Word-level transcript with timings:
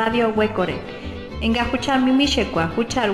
Radio 0.00 0.32
Huecore. 0.32 0.74
Enga 1.40 1.64
huchar 1.64 2.00
mimishekwa, 2.00 2.66
huchar 2.66 3.10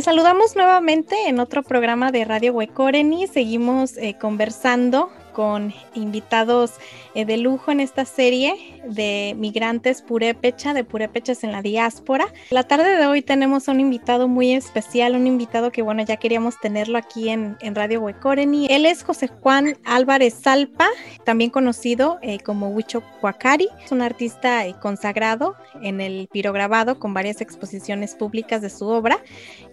Les 0.00 0.06
saludamos 0.06 0.56
nuevamente 0.56 1.14
en 1.26 1.40
otro 1.40 1.62
programa 1.62 2.10
de 2.10 2.24
Radio 2.24 2.54
Huecoreni. 2.54 3.26
Seguimos 3.26 3.98
eh, 3.98 4.16
conversando 4.18 5.10
con 5.34 5.74
invitados 5.94 6.72
eh, 7.14 7.26
de 7.26 7.36
lujo 7.36 7.70
en 7.70 7.80
esta 7.80 8.06
serie 8.06 8.79
de 8.86 9.34
migrantes 9.36 10.02
purépecha, 10.02 10.74
de 10.74 10.84
purépechas 10.84 11.44
en 11.44 11.52
la 11.52 11.62
diáspora. 11.62 12.26
La 12.50 12.64
tarde 12.64 12.96
de 12.96 13.06
hoy 13.06 13.22
tenemos 13.22 13.68
un 13.68 13.80
invitado 13.80 14.28
muy 14.28 14.52
especial, 14.52 15.14
un 15.14 15.26
invitado 15.26 15.70
que 15.70 15.82
bueno, 15.82 16.02
ya 16.02 16.16
queríamos 16.16 16.58
tenerlo 16.60 16.98
aquí 16.98 17.28
en, 17.28 17.56
Radio 17.72 18.00
Huecoreni. 18.00 18.66
Él 18.68 18.84
es 18.84 19.04
José 19.04 19.28
Juan 19.28 19.76
Álvarez 19.84 20.34
Salpa, 20.34 20.88
también 21.24 21.50
conocido 21.50 22.18
eh, 22.20 22.40
como 22.40 22.68
Huicho 22.70 23.02
Cuacari. 23.20 23.68
Es 23.84 23.92
un 23.92 24.02
artista 24.02 24.66
eh, 24.66 24.74
consagrado 24.80 25.54
en 25.82 26.00
el 26.00 26.28
pirograbado 26.32 26.98
con 26.98 27.14
varias 27.14 27.40
exposiciones 27.40 28.14
públicas 28.14 28.60
de 28.60 28.70
su 28.70 28.86
obra 28.86 29.18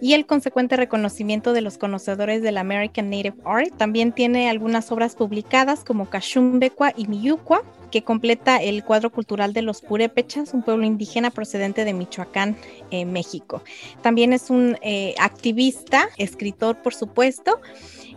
y 0.00 0.14
el 0.14 0.26
consecuente 0.26 0.76
reconocimiento 0.76 1.52
de 1.52 1.60
los 1.60 1.76
conocedores 1.78 2.42
del 2.42 2.58
American 2.58 3.10
Native 3.10 3.36
Art. 3.44 3.76
También 3.76 4.12
tiene 4.12 4.48
algunas 4.48 4.92
obras 4.92 5.16
publicadas 5.16 5.84
como 5.84 6.08
Cachumbecua 6.08 6.92
y 6.96 7.06
Miyucua, 7.08 7.62
que 7.90 8.02
completa 8.02 8.56
el 8.56 8.84
cuadro 8.84 9.10
cultural 9.10 9.52
de 9.52 9.62
los 9.62 9.80
purépechas, 9.80 10.54
un 10.54 10.62
pueblo 10.62 10.84
indígena 10.84 11.30
procedente 11.30 11.84
de 11.84 11.94
Michoacán, 11.94 12.56
eh, 12.90 13.04
México. 13.04 13.62
También 14.02 14.32
es 14.32 14.50
un 14.50 14.76
eh, 14.82 15.14
activista, 15.18 16.08
escritor, 16.16 16.76
por 16.82 16.94
supuesto. 16.94 17.60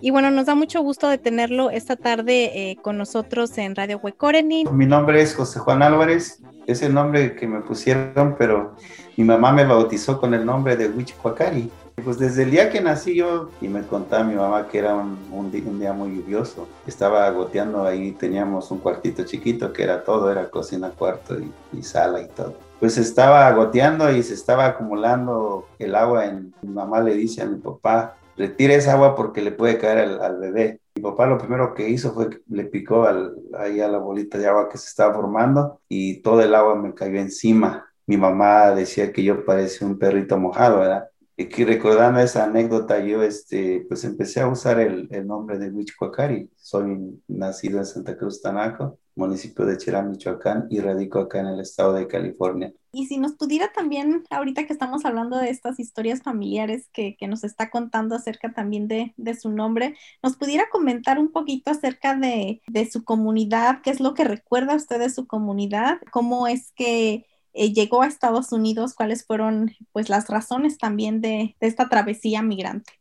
Y 0.02 0.10
bueno, 0.10 0.32
nos 0.32 0.48
da 0.48 0.56
mucho 0.56 0.82
gusto 0.82 1.08
de 1.10 1.20
tenerlo 1.20 1.70
esta 1.70 1.96
tarde 1.96 2.72
eh, 2.72 2.76
con 2.82 2.98
nosotros 2.98 3.56
en 3.58 3.76
Radio 3.76 4.00
Huecoreni. 4.02 4.66
Mi 4.66 4.88
nombre 4.88 5.22
es 5.22 5.36
José 5.36 5.60
Juan 5.60 5.84
Álvarez, 5.84 6.42
es 6.66 6.82
el 6.82 6.94
nombre 6.94 7.36
que 7.36 7.48
me 7.48 7.62
pusieron, 7.62 8.36
pero 8.38 8.76
mi 9.16 9.24
mamá 9.24 9.52
me 9.52 9.64
bautizó 9.64 10.20
con 10.20 10.34
el 10.34 10.44
nombre 10.46 10.76
de 10.76 10.90
Huichicuacari. 10.90 11.70
Pues 12.04 12.18
desde 12.18 12.44
el 12.44 12.52
día 12.52 12.70
que 12.70 12.82
nací 12.82 13.16
yo, 13.16 13.50
y 13.62 13.68
me 13.68 13.84
contaba 13.84 14.24
mi 14.24 14.36
mamá 14.36 14.68
que 14.68 14.80
era 14.80 14.96
un, 14.96 15.52
día 15.52 15.94
muy 15.94 16.16
lluvioso, 16.16 16.68
estaba 16.88 17.30
goteando 17.30 17.84
ahí, 17.86 18.12
teníamos 18.14 18.72
un 18.72 18.80
cuartito 18.80 19.24
chiquito 19.24 19.72
que 19.72 19.84
era 19.84 20.04
todo, 20.04 20.32
era 20.32 20.50
cocina, 20.50 20.90
cuarto 20.90 21.38
y, 21.40 21.52
y 21.78 21.84
sala 21.84 22.22
y 22.22 22.28
todo. 22.28 22.56
Pues 22.80 22.98
estaba 22.98 23.52
goteando 23.52 24.12
y 24.12 24.24
se 24.24 24.34
estaba 24.34 24.66
acumulando 24.66 25.68
el 25.78 25.96
agua 25.96 26.26
en, 26.26 26.54
mi 26.62 26.70
mamá 26.74 27.02
le 27.02 27.14
dice 27.14 27.44
a 27.44 27.46
mi 27.46 27.58
papá, 27.60 28.16
retire 28.38 28.76
esa 28.76 28.94
agua 28.94 29.16
porque 29.16 29.42
le 29.42 29.52
puede 29.52 29.78
caer 29.78 30.00
al, 30.00 30.22
al 30.22 30.38
bebé. 30.40 30.80
Mi 30.96 31.04
papá 31.04 31.28
lo 31.28 31.38
primero 31.38 31.74
que 31.74 31.90
hizo 31.90 32.14
fue 32.14 32.30
que 32.30 32.42
le 32.50 32.64
picó 32.66 33.04
al, 33.06 33.36
ahí 33.58 33.80
a 33.80 33.88
la 33.88 34.00
bolita 34.00 34.38
de 34.38 34.48
agua 34.48 34.70
que 34.70 34.78
se 34.78 34.88
estaba 34.88 35.14
formando 35.14 35.80
y 35.88 36.22
todo 36.22 36.42
el 36.42 36.56
agua 36.56 36.76
me 36.76 36.94
cayó 36.96 37.20
encima. 37.20 37.86
Mi 38.08 38.18
mamá 38.18 38.72
decía 38.72 39.14
que 39.14 39.24
yo 39.24 39.46
parecía 39.46 39.88
un 39.88 40.00
perrito 40.00 40.38
mojado, 40.38 40.80
¿verdad? 40.80 41.11
Que 41.50 41.66
recordando 41.66 42.20
esa 42.20 42.46
anécdota, 42.46 43.00
yo 43.00 43.24
este, 43.24 43.86
pues 43.88 44.04
empecé 44.04 44.42
a 44.42 44.48
usar 44.48 44.80
el, 44.80 45.08
el 45.12 45.28
nombre 45.28 45.58
de 45.58 45.70
Huichicuacari. 45.70 46.50
Soy 46.56 47.22
nacido 47.28 47.80
en 47.80 47.86
Santa 47.86 48.18
Cruz, 48.18 48.42
Tanaco, 48.42 49.00
municipio 49.16 49.66
de 49.66 49.78
Cherán, 49.78 50.12
Michoacán, 50.12 50.68
y 50.70 50.80
radico 50.80 51.20
acá 51.20 51.40
en 51.40 51.48
el 51.48 51.60
estado 51.60 51.94
de 51.94 52.08
California. 52.08 52.74
Y 52.94 53.06
si 53.06 53.18
nos 53.18 53.34
pudiera 53.34 53.72
también, 53.72 54.24
ahorita 54.30 54.66
que 54.66 54.74
estamos 54.74 55.06
hablando 55.06 55.38
de 55.38 55.50
estas 55.50 55.80
historias 55.80 56.22
familiares 56.22 56.90
que, 56.92 57.16
que 57.18 57.28
nos 57.28 57.44
está 57.44 57.70
contando 57.70 58.16
acerca 58.16 58.54
también 58.54 58.88
de, 58.88 59.14
de, 59.16 59.34
su 59.36 59.50
nombre, 59.50 59.96
nos 60.22 60.36
pudiera 60.36 60.66
comentar 60.70 61.18
un 61.18 61.32
poquito 61.32 61.72
acerca 61.72 62.16
de, 62.16 62.62
de 62.68 62.92
su 62.92 63.06
comunidad, 63.06 63.82
qué 63.82 63.92
es 63.92 64.02
lo 64.02 64.14
que 64.14 64.26
recuerda 64.26 64.76
usted 64.76 65.00
de 65.00 65.10
su 65.10 65.26
comunidad, 65.26 66.00
cómo 66.12 66.48
es 66.48 66.74
que 66.74 67.26
eh, 67.54 67.74
llegó 67.74 68.02
a 68.02 68.08
Estados 68.08 68.52
Unidos, 68.52 68.94
cuáles 68.94 69.26
fueron 69.26 69.72
pues 69.92 70.10
las 70.10 70.28
razones 70.28 70.78
también 70.78 71.22
de, 71.22 71.56
esta 71.60 71.90
travesía 71.90 72.42
migrante. 72.42 72.94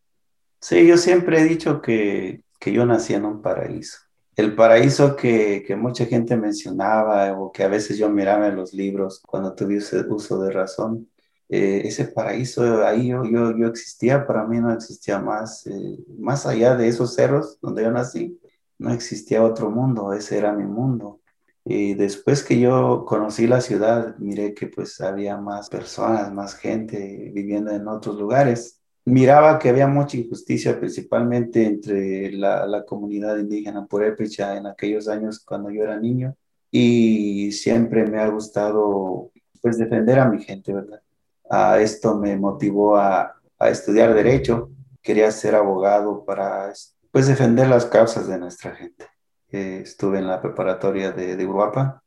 Sí, 0.61 0.87
yo 0.87 0.97
siempre 0.97 1.41
he 1.41 1.45
dicho 1.45 1.81
que, 1.81 2.43
que 2.59 2.73
yo 2.73 2.85
nací 2.85 3.15
en 3.15 3.25
un 3.25 3.43
paraíso. 3.43 3.99
El 4.37 4.55
paraíso 4.55 5.17
que, 5.17 5.65
que, 5.67 5.77
mucha 5.77 6.07
gente 6.07 6.37
mencionaba 6.37 7.39
o 7.39 7.53
que 7.53 7.63
a 7.63 7.69
veces 7.69 7.99
yo 7.99 8.09
miraba 8.09 8.49
en 8.49 8.57
los 8.57 8.73
libros 8.73 9.21
cuando 9.27 9.55
tuve 9.55 9.79
uso 9.79 10.43
de 10.43 10.51
razón, 10.51 11.09
eh, 11.53 11.83
ese 11.85 12.05
paraíso 12.05 12.87
ahí 12.87 13.09
yo, 13.09 13.25
yo, 13.25 13.57
yo, 13.57 13.67
existía, 13.67 14.25
para 14.25 14.45
mí 14.47 14.61
no 14.61 14.73
existía 14.73 15.19
más, 15.19 15.67
eh, 15.67 15.99
más 16.17 16.47
allá 16.47 16.77
de 16.77 16.87
esos 16.87 17.15
cerros 17.15 17.59
donde 17.61 17.83
yo 17.83 17.91
nací, 17.91 18.41
no 18.79 18.93
existía 18.93 19.43
otro 19.43 19.69
mundo, 19.69 20.13
ese 20.13 20.39
era 20.39 20.53
mi 20.53 20.65
mundo. 20.65 21.20
Y 21.65 21.95
después 21.95 22.43
que 22.43 22.59
yo 22.59 23.05
conocí 23.07 23.47
la 23.47 23.61
ciudad, 23.61 24.17
miré 24.19 24.55
que 24.55 24.67
pues 24.69 25.01
había 25.01 25.37
más 25.37 25.69
personas, 25.69 26.33
más 26.33 26.55
gente 26.55 27.31
viviendo 27.35 27.71
en 27.71 27.87
otros 27.87 28.19
lugares. 28.19 28.81
Miraba 29.05 29.59
que 29.59 29.69
había 29.69 29.87
mucha 29.87 30.17
injusticia, 30.17 30.79
principalmente 30.79 31.67
entre 31.67 32.33
la, 32.33 32.67
la 32.67 32.85
comunidad 32.85 33.39
indígena 33.39 33.87
purépecha 33.87 34.57
en 34.57 34.67
aquellos 34.67 35.09
años 35.09 35.41
cuando 35.41 35.71
yo 35.71 35.83
era 35.83 35.99
niño. 35.99 36.35
Y 36.71 37.53
siempre 37.53 38.07
me 38.07 38.19
ha 38.21 38.29
gustado 38.29 39.31
pues 39.61 39.79
defender 39.79 40.19
a 40.19 40.29
mi 40.29 40.43
gente, 40.43 40.73
¿verdad? 40.73 41.03
A 41.51 41.81
esto 41.81 42.17
me 42.17 42.37
motivó 42.37 42.97
a, 42.97 43.35
a 43.59 43.69
estudiar 43.69 44.15
derecho. 44.15 44.71
Quería 45.03 45.31
ser 45.31 45.55
abogado 45.55 46.25
para 46.25 46.73
pues 47.11 47.27
defender 47.27 47.69
las 47.69 47.87
causas 47.87 48.29
de 48.29 48.39
nuestra 48.39 48.75
gente 48.75 49.07
eh, 49.53 49.81
estuve 49.83 50.19
en 50.19 50.27
la 50.27 50.41
preparatoria 50.41 51.13
de, 51.13 51.37
de 51.37 51.47
Uruapan 51.47 52.01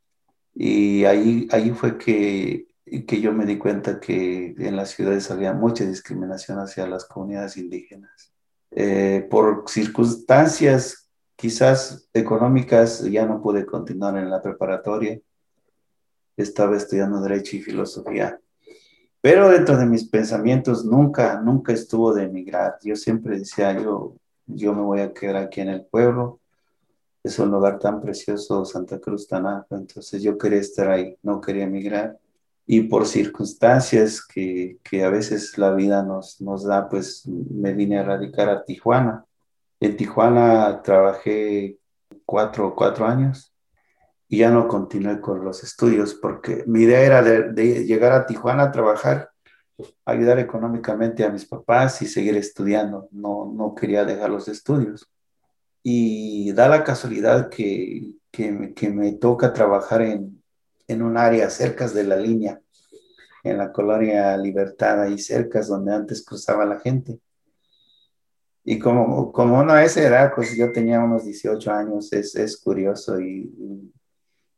y 0.54 1.06
ahí, 1.06 1.48
ahí 1.52 1.72
fue 1.72 1.98
que 1.98 2.68
que 3.02 3.22
yo 3.22 3.34
me 3.34 3.46
di 3.46 3.58
cuenta 3.58 4.00
que 4.00 4.54
en 4.58 4.76
las 4.76 4.92
ciudades 4.92 5.32
había 5.32 5.54
mucha 5.54 5.86
discriminación 5.86 6.60
hacia 6.60 6.86
las 6.86 7.06
comunidades 7.06 7.58
indígenas. 7.58 8.32
Eh, 8.72 9.28
por 9.30 9.66
circunstancias 9.68 11.10
quizás 11.36 12.10
económicas 12.14 13.04
ya 13.04 13.26
no 13.26 13.42
pude 13.42 13.66
continuar 13.66 14.18
en 14.18 14.30
la 14.30 14.42
preparatoria. 14.42 15.20
Estaba 16.36 16.76
estudiando 16.76 17.22
Derecho 17.22 17.58
y 17.58 17.62
Filosofía. 17.62 18.40
Pero 19.22 19.50
dentro 19.50 19.78
de 19.78 19.86
mis 19.86 20.10
pensamientos 20.10 20.84
nunca, 20.84 21.40
nunca 21.42 21.72
estuvo 21.72 22.14
de 22.14 22.24
emigrar. 22.24 22.78
Yo 22.84 22.96
siempre 22.96 23.40
decía, 23.40 23.72
yo, 23.80 24.18
yo 24.46 24.74
me 24.74 24.82
voy 24.82 25.00
a 25.00 25.14
quedar 25.14 25.38
aquí 25.38 25.62
en 25.62 25.70
el 25.70 25.86
pueblo. 25.86 26.40
Es 27.24 27.40
un 27.40 27.52
lugar 27.52 27.80
tan 27.80 28.02
precioso, 28.02 28.66
Santa 28.66 29.00
Cruz 29.00 29.28
Tanaco. 29.28 29.76
Entonces 29.76 30.22
yo 30.22 30.38
quería 30.38 30.60
estar 30.60 30.90
ahí, 30.90 31.18
no 31.24 31.40
quería 31.42 31.64
emigrar 31.64 32.18
y 32.66 32.82
por 32.84 33.06
circunstancias 33.06 34.26
que, 34.26 34.78
que, 34.84 35.04
a 35.04 35.10
veces 35.10 35.58
la 35.58 35.74
vida 35.74 36.04
nos, 36.04 36.40
nos 36.40 36.64
da, 36.64 36.88
pues 36.88 37.28
me 37.28 37.74
vine 37.74 38.00
a 38.00 38.04
radicar 38.04 38.50
a 38.50 38.64
Tijuana. 38.64 39.26
En 39.80 39.98
Tijuana 39.98 40.82
trabajé 40.82 41.78
cuatro, 42.26 42.74
cuatro 42.76 43.06
años 43.06 43.54
y 44.30 44.38
ya 44.40 44.50
no 44.50 44.68
continué 44.68 45.20
con 45.20 45.44
los 45.44 45.64
estudios 45.64 46.14
porque 46.16 46.64
mi 46.66 46.84
idea 46.84 47.02
era 47.02 47.22
de, 47.22 47.86
llegar 47.86 48.14
a 48.14 48.26
Tijuana 48.26 48.64
a 48.64 48.72
trabajar, 48.72 49.32
ayudar 50.06 50.40
económicamente 50.40 51.26
a 51.26 51.30
mis 51.30 51.46
papás 51.46 52.02
y 52.02 52.08
seguir 52.08 52.38
estudiando. 52.38 53.10
No, 53.12 53.52
no 53.54 53.76
quería 53.76 54.06
dejar 54.06 54.30
los 54.30 54.48
estudios. 54.48 55.10
Y 55.84 56.52
da 56.54 56.70
la 56.70 56.84
casualidad 56.84 57.50
que, 57.50 58.14
que, 58.32 58.90
me 58.90 59.12
toca 59.14 59.54
trabajar 59.54 60.02
en, 60.02 60.42
en 60.88 61.02
un 61.02 61.18
área 61.18 61.50
cerca 61.50 61.88
de 61.88 62.04
la 62.06 62.16
línea, 62.16 62.62
en 63.44 63.58
la 63.58 63.72
colonia 63.72 64.38
Libertad, 64.38 65.02
ahí 65.02 65.20
cerca 65.20 65.62
donde 65.62 65.94
antes 65.94 66.26
cruzaba 66.26 66.66
la 66.66 66.80
gente. 66.80 67.20
Y 68.64 68.80
como, 68.80 69.32
como 69.34 69.60
uno 69.60 69.74
a 69.74 69.84
esa 69.84 70.02
edad, 70.02 70.32
pues 70.34 70.56
yo 70.56 70.72
tenía 70.72 71.02
unos 71.02 71.26
18 71.26 71.72
años, 71.72 72.14
es, 72.14 72.36
es 72.36 72.58
curioso 72.58 73.20
y, 73.20 73.92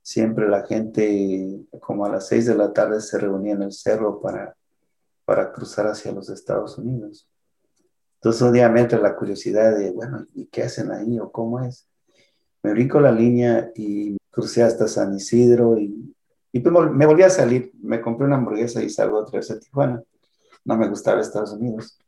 siempre 0.06 0.48
la 0.48 0.63
gente 0.68 1.66
como 1.81 2.06
a 2.06 2.10
las 2.10 2.27
6 2.27 2.45
de 2.45 2.56
la 2.56 2.72
tarde 2.72 3.01
se 3.01 3.18
reunía 3.18 3.54
en 3.54 3.63
el 3.63 3.72
cerro 3.72 4.22
para, 4.22 4.56
para 5.25 5.51
cruzar 5.51 5.88
hacia 5.88 6.12
los 6.12 6.30
Estados 6.30 6.77
Unidos. 6.77 7.27
Entonces 8.25 8.42
obviamente 8.42 8.98
la 8.98 9.16
curiosidad 9.16 9.77
de, 9.77 9.92
bueno, 9.92 10.25
¿y 10.33 10.48
qué 10.48 10.63
hacen 10.63 10.92
ahí 10.92 11.19
o 11.19 11.31
cómo 11.31 11.60
es? 11.60 11.88
Me 12.63 12.72
brinco 12.72 13.00
la 13.00 13.12
línea 13.12 13.72
y 13.75 14.18
crucé 14.31 14.63
hasta 14.63 14.88
San 14.88 15.13
Isidro 15.13 15.77
y 15.77 16.16
y 16.56 16.62
pues 16.62 16.89
me 16.89 17.06
volví 17.06 17.22
a 17.22 17.30
salir, 17.30 17.74
me 17.81 18.00
compré 18.00 18.25
una 18.25 18.38
hamburguesa 18.38 18.81
y 18.81 18.89
salgo 18.89 19.18
otra 19.18 19.39
vez 19.39 19.51
a 19.51 19.60
Tijuana. 19.60 20.01
No 20.63 20.77
me 20.77 20.88
gustaba 20.88 21.19
Estados 21.19 21.51
Unidos. 21.51 22.00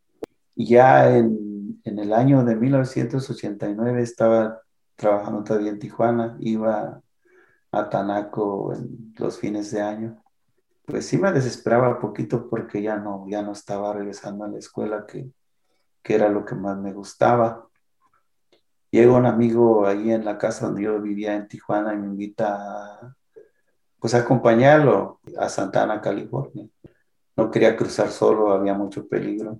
Y 0.56 0.68
ya 0.68 1.14
en, 1.18 1.81
en 1.84 2.00
el 2.00 2.14
año 2.14 2.46
de 2.46 2.56
1989 2.56 4.02
estaba 4.02 4.62
trabajando 4.96 5.44
todavía 5.44 5.72
en 5.72 5.80
Tijuana, 5.80 6.38
iba 6.40 7.02
a 7.74 7.90
Tanaco 7.90 8.74
en 8.74 9.14
los 9.18 9.38
fines 9.38 9.69
de 9.72 9.81
año. 9.81 10.24
Pues 10.86 11.06
sí 11.06 11.18
me 11.18 11.34
desesperaba 11.34 11.90
un 11.90 12.00
poquito 12.00 12.50
porque 12.50 12.81
ya 12.81 12.96
no, 12.96 13.25
ya 13.28 13.42
no 13.42 13.52
estaba 13.52 13.92
regresando 13.92 14.46
a 14.46 14.48
la 14.48 14.60
escuela, 14.60 15.06
que, 15.06 15.30
que 16.07 16.15
era 16.15 16.30
lo 16.30 16.45
que 16.45 16.56
más 16.56 16.77
me 16.77 16.94
gustaba. 16.94 17.68
Llega 18.89 19.12
un 19.12 19.25
amigo 19.25 19.86
ahí 19.86 20.12
en 20.12 20.24
la 20.24 20.38
casa 20.38 20.68
donde 20.68 20.83
yo 20.83 21.01
vivía 21.01 21.36
en 21.36 21.50
Tijuana 21.50 21.94
y 21.94 21.98
me 21.98 22.07
invita 22.07 22.56
a, 22.56 23.15
pues 24.00 24.13
acompañarlo 24.13 25.19
a 25.38 25.50
Santana, 25.50 26.00
California. 26.00 26.65
No 27.36 27.51
quería 27.51 27.75
cruzar 27.75 28.09
solo, 28.09 28.54
había 28.54 28.74
mucho 28.74 29.06
peligro. 29.06 29.59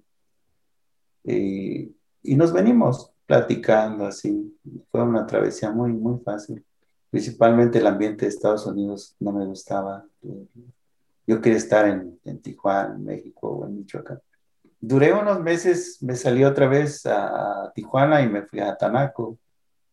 Y, 1.26 1.94
y 2.24 2.36
nos 2.38 2.54
venimos 2.54 3.12
platicando 3.26 4.06
así. 4.06 4.58
Fue 4.90 5.04
una 5.04 5.28
travesía 5.28 5.70
muy, 5.70 5.92
muy 5.92 6.18
fácil. 6.24 6.66
Principalmente 7.10 7.80
el 7.80 7.88
ambiente 7.88 8.24
de 8.24 8.30
Estados 8.30 8.66
Unidos 8.66 9.18
no 9.20 9.34
me 9.34 9.46
gustaba. 9.46 10.06
Yo 11.28 11.42
quería 11.42 11.58
estar 11.58 11.90
en, 11.90 12.18
en 12.24 12.42
Tijuana, 12.42 12.98
México 12.98 13.50
o 13.50 13.66
en 13.66 13.80
Michoacán. 13.80 14.22
Duré 14.80 15.14
unos 15.14 15.42
meses, 15.42 15.98
me 16.02 16.16
salí 16.16 16.44
otra 16.44 16.68
vez 16.68 17.06
a, 17.06 17.72
Tijuana 17.74 18.22
y 18.22 18.30
me 18.30 18.44
fui 18.44 18.60
a 18.60 18.78
Tanaco. 18.78 19.38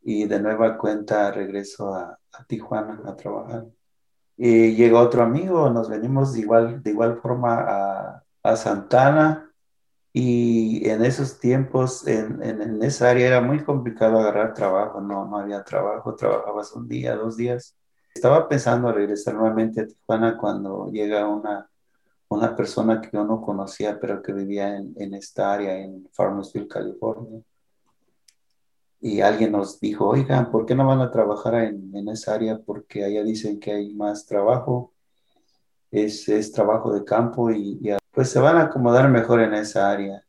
Y 0.03 0.27
de 0.27 0.41
nueva 0.41 0.77
cuenta 0.77 1.31
regreso 1.31 1.95
a, 1.95 2.19
Tijuana 2.47 3.01
a 3.07 3.17
trabajar. 3.17 3.65
Y 4.37 4.75
llegó 4.75 4.99
otro 4.99 5.23
amigo, 5.23 5.71
nos 5.71 5.89
venimos 5.89 6.35
de 6.35 6.41
igual, 6.41 6.83
de 6.83 6.91
igual 6.91 7.21
forma 7.21 7.61
a, 7.61 8.23
a 8.43 8.57
Santana 8.57 9.51
y 10.17 10.89
en 10.89 11.05
esos 11.05 11.41
tiempos, 11.41 12.07
en, 12.07 12.41
en, 12.41 12.81
esa 12.85 13.11
área 13.11 13.27
era 13.27 13.41
muy 13.41 13.65
complicado 13.65 14.21
agarrar 14.21 14.55
trabajo, 14.55 15.01
no, 15.01 15.27
no 15.27 15.39
había 15.39 15.65
trabajo, 15.65 16.15
trabajabas 16.15 16.73
un 16.73 16.87
día, 16.87 17.17
dos 17.17 17.37
días. 17.37 17.77
Estaba 18.15 18.49
pensando 18.49 18.93
regresar 18.93 19.35
nuevamente 19.35 19.81
a 19.81 19.87
Tijuana 19.89 20.37
cuando 20.37 20.89
llega 20.93 21.27
una, 21.27 21.69
una 22.29 22.57
persona 22.57 23.01
que 23.01 23.11
yo 23.13 23.25
no 23.25 23.41
conocía, 23.41 23.99
pero 24.01 24.23
que 24.23 24.33
vivía 24.33 24.77
en, 24.77 24.95
en 24.97 25.15
esta 25.15 25.53
área, 25.53 25.77
en 25.77 26.09
Farmersville, 26.13 26.69
California 26.69 27.43
y 29.05 29.21
alguien 29.21 29.53
nos 29.53 29.81
dijo, 29.81 30.09
oigan, 30.09 30.51
¿por 30.51 30.65
qué 30.65 30.75
no 30.75 30.87
van 30.87 31.03
a 31.03 31.11
trabajar 31.11 31.57
en, 31.57 31.95
en 31.95 32.09
esa 32.09 32.33
área? 32.33 32.59
Porque 32.65 33.05
allá 33.05 33.23
dicen 33.23 33.61
que 33.61 33.71
hay 33.71 33.93
más 33.93 34.25
trabajo, 34.25 34.95
es, 35.91 36.27
es 36.31 36.53
trabajo 36.53 36.91
de 36.91 37.05
campo 37.05 37.51
y, 37.51 37.79
pues 38.13 38.31
se 38.31 38.41
van 38.41 38.57
a 38.57 38.63
acomodar 38.63 39.11
mejor 39.11 39.43
en 39.43 39.53
esa 39.53 39.91
área. 39.91 40.25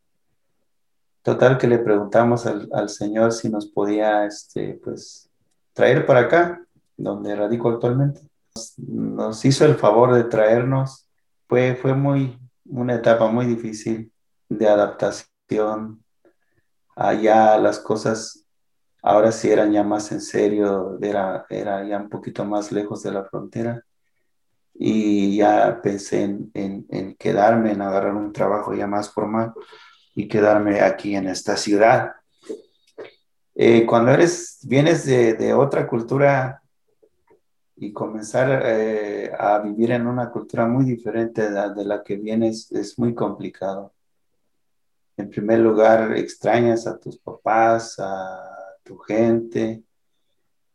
Total 1.21 1.57
que 1.57 1.68
le 1.68 1.80
preguntamos 1.80 2.45
al, 2.48 2.68
al 2.74 2.89
Señor 2.89 3.31
si 3.31 3.48
nos 3.48 3.65
podía, 3.65 4.25
este, 4.25 4.74
pues, 4.83 5.30
traer 5.71 6.06
para 6.06 6.19
acá, 6.19 6.62
donde 6.98 7.33
radico 7.33 7.69
actualmente. 7.69 8.24
Nos, 8.56 8.77
nos, 8.77 9.46
hizo 9.46 9.63
el 9.63 9.75
favor 9.75 10.13
de 10.15 10.25
traernos. 10.25 11.04
Fue, 11.48 11.75
fue 11.75 11.94
muy, 11.94 12.40
una 12.66 12.96
etapa 12.96 13.28
muy 13.28 13.46
difícil 13.46 14.12
de 14.50 14.68
adaptación. 14.68 16.04
Allá 16.96 17.58
las 17.58 17.80
cosas 17.80 18.46
Ahora 19.08 19.32
sí 19.32 19.52
eran 19.52 19.72
ya 19.72 19.84
más 19.84 20.12
en 20.12 20.20
serio, 20.20 20.98
era, 21.00 21.46
era 21.48 21.88
ya 21.88 21.98
un 21.98 22.10
poquito 22.10 22.44
más 22.44 22.72
lejos 22.72 23.04
de 23.04 23.12
la 23.12 23.24
frontera 23.24 23.84
y 24.74 25.38
ya 25.38 25.80
pensé 25.84 26.24
en, 26.24 26.50
en, 26.90 27.16
quedarme, 27.16 27.74
en 27.74 27.84
agarrar 27.84 28.16
un 28.16 28.34
trabajo 28.34 28.74
ya 28.74 28.88
más 28.88 29.12
formal 29.12 29.54
y 30.16 30.28
quedarme 30.28 30.82
aquí 30.82 31.16
en 31.16 31.28
esta 31.28 31.56
ciudad. 31.56 32.14
Eh, 33.54 33.86
cuando 33.86 34.12
eres, 34.12 34.58
vienes 34.64 35.06
de, 35.06 35.36
de, 35.36 35.54
otra 35.54 35.88
cultura 35.88 36.64
y 37.77 37.91
comenzar 37.91 38.62
eh, 38.65 39.32
a 39.38 39.60
vivir 39.60 39.91
en 39.91 40.08
una 40.08 40.32
cultura 40.32 40.65
muy 40.65 40.86
diferente 40.86 41.51
de 41.51 41.86
la, 41.86 42.03
que 42.03 42.15
vienes 42.15 42.72
es 42.72 42.98
muy 42.98 43.13
complicado. 43.13 43.94
En 45.17 45.29
primer 45.29 45.60
lugar, 45.60 46.15
extrañas 46.17 46.88
a 46.88 46.98
tus 46.98 47.17
papás, 47.17 47.96
a 48.00 48.77
tu 48.84 48.98
gente 48.98 49.84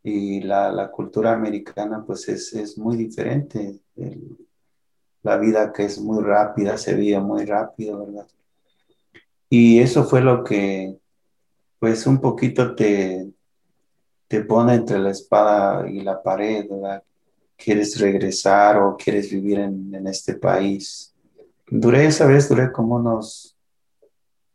y 0.02 0.40
la, 0.42 0.71
la 0.73 0.90
cultura 0.90 1.33
americana 1.33 2.04
pues 2.07 2.28
es, 2.28 2.52
es 2.54 2.76
muy 2.78 2.97
diferente. 2.97 3.80
la 5.23 5.37
vida 5.37 5.73
que 5.73 5.85
es 5.85 6.00
muy 6.00 6.23
rápida, 6.23 6.76
se 6.78 6.95
vive 6.95 7.21
muy 7.21 7.45
rápido, 7.45 8.07
¿verdad? 8.07 8.26
Y 9.49 9.80
eso 9.80 10.04
fue 10.04 10.21
lo 10.21 10.45
que 10.45 10.99
pues 11.78 12.07
un 12.07 12.21
poquito 12.21 12.75
te, 12.75 13.33
te 14.30 14.44
pone 14.44 14.75
entre 14.75 15.00
la 15.00 15.10
espada 15.10 15.90
y 15.90 16.02
la 16.02 16.22
pared. 16.22 16.64
¿Quieres 17.56 17.99
regresar 17.99 18.76
o 18.80 18.96
quieres 18.96 19.28
vivir 19.28 19.58
en, 19.58 19.92
en 19.92 20.06
este 20.06 20.34
país? 20.34 21.12
Duré 21.66 22.06
esa 22.06 22.26
vez, 22.26 22.49
duré 22.49 22.70
como 22.70 22.94
unos 22.94 23.56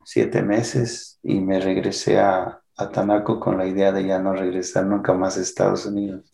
siete 0.06 0.42
meses 0.42 1.20
y 1.22 1.42
me 1.42 1.60
regresé 1.60 2.18
a, 2.20 2.62
a 2.78 2.90
Tanaco 2.90 3.38
con 3.38 3.58
la 3.58 3.68
idea 3.68 3.92
de 3.92 4.06
ya 4.06 4.18
no 4.18 4.32
regresar 4.32 4.86
nunca 4.86 5.14
más 5.14 5.38
a 5.38 5.42
Estados 5.42 5.86
Unidos. 5.86 6.34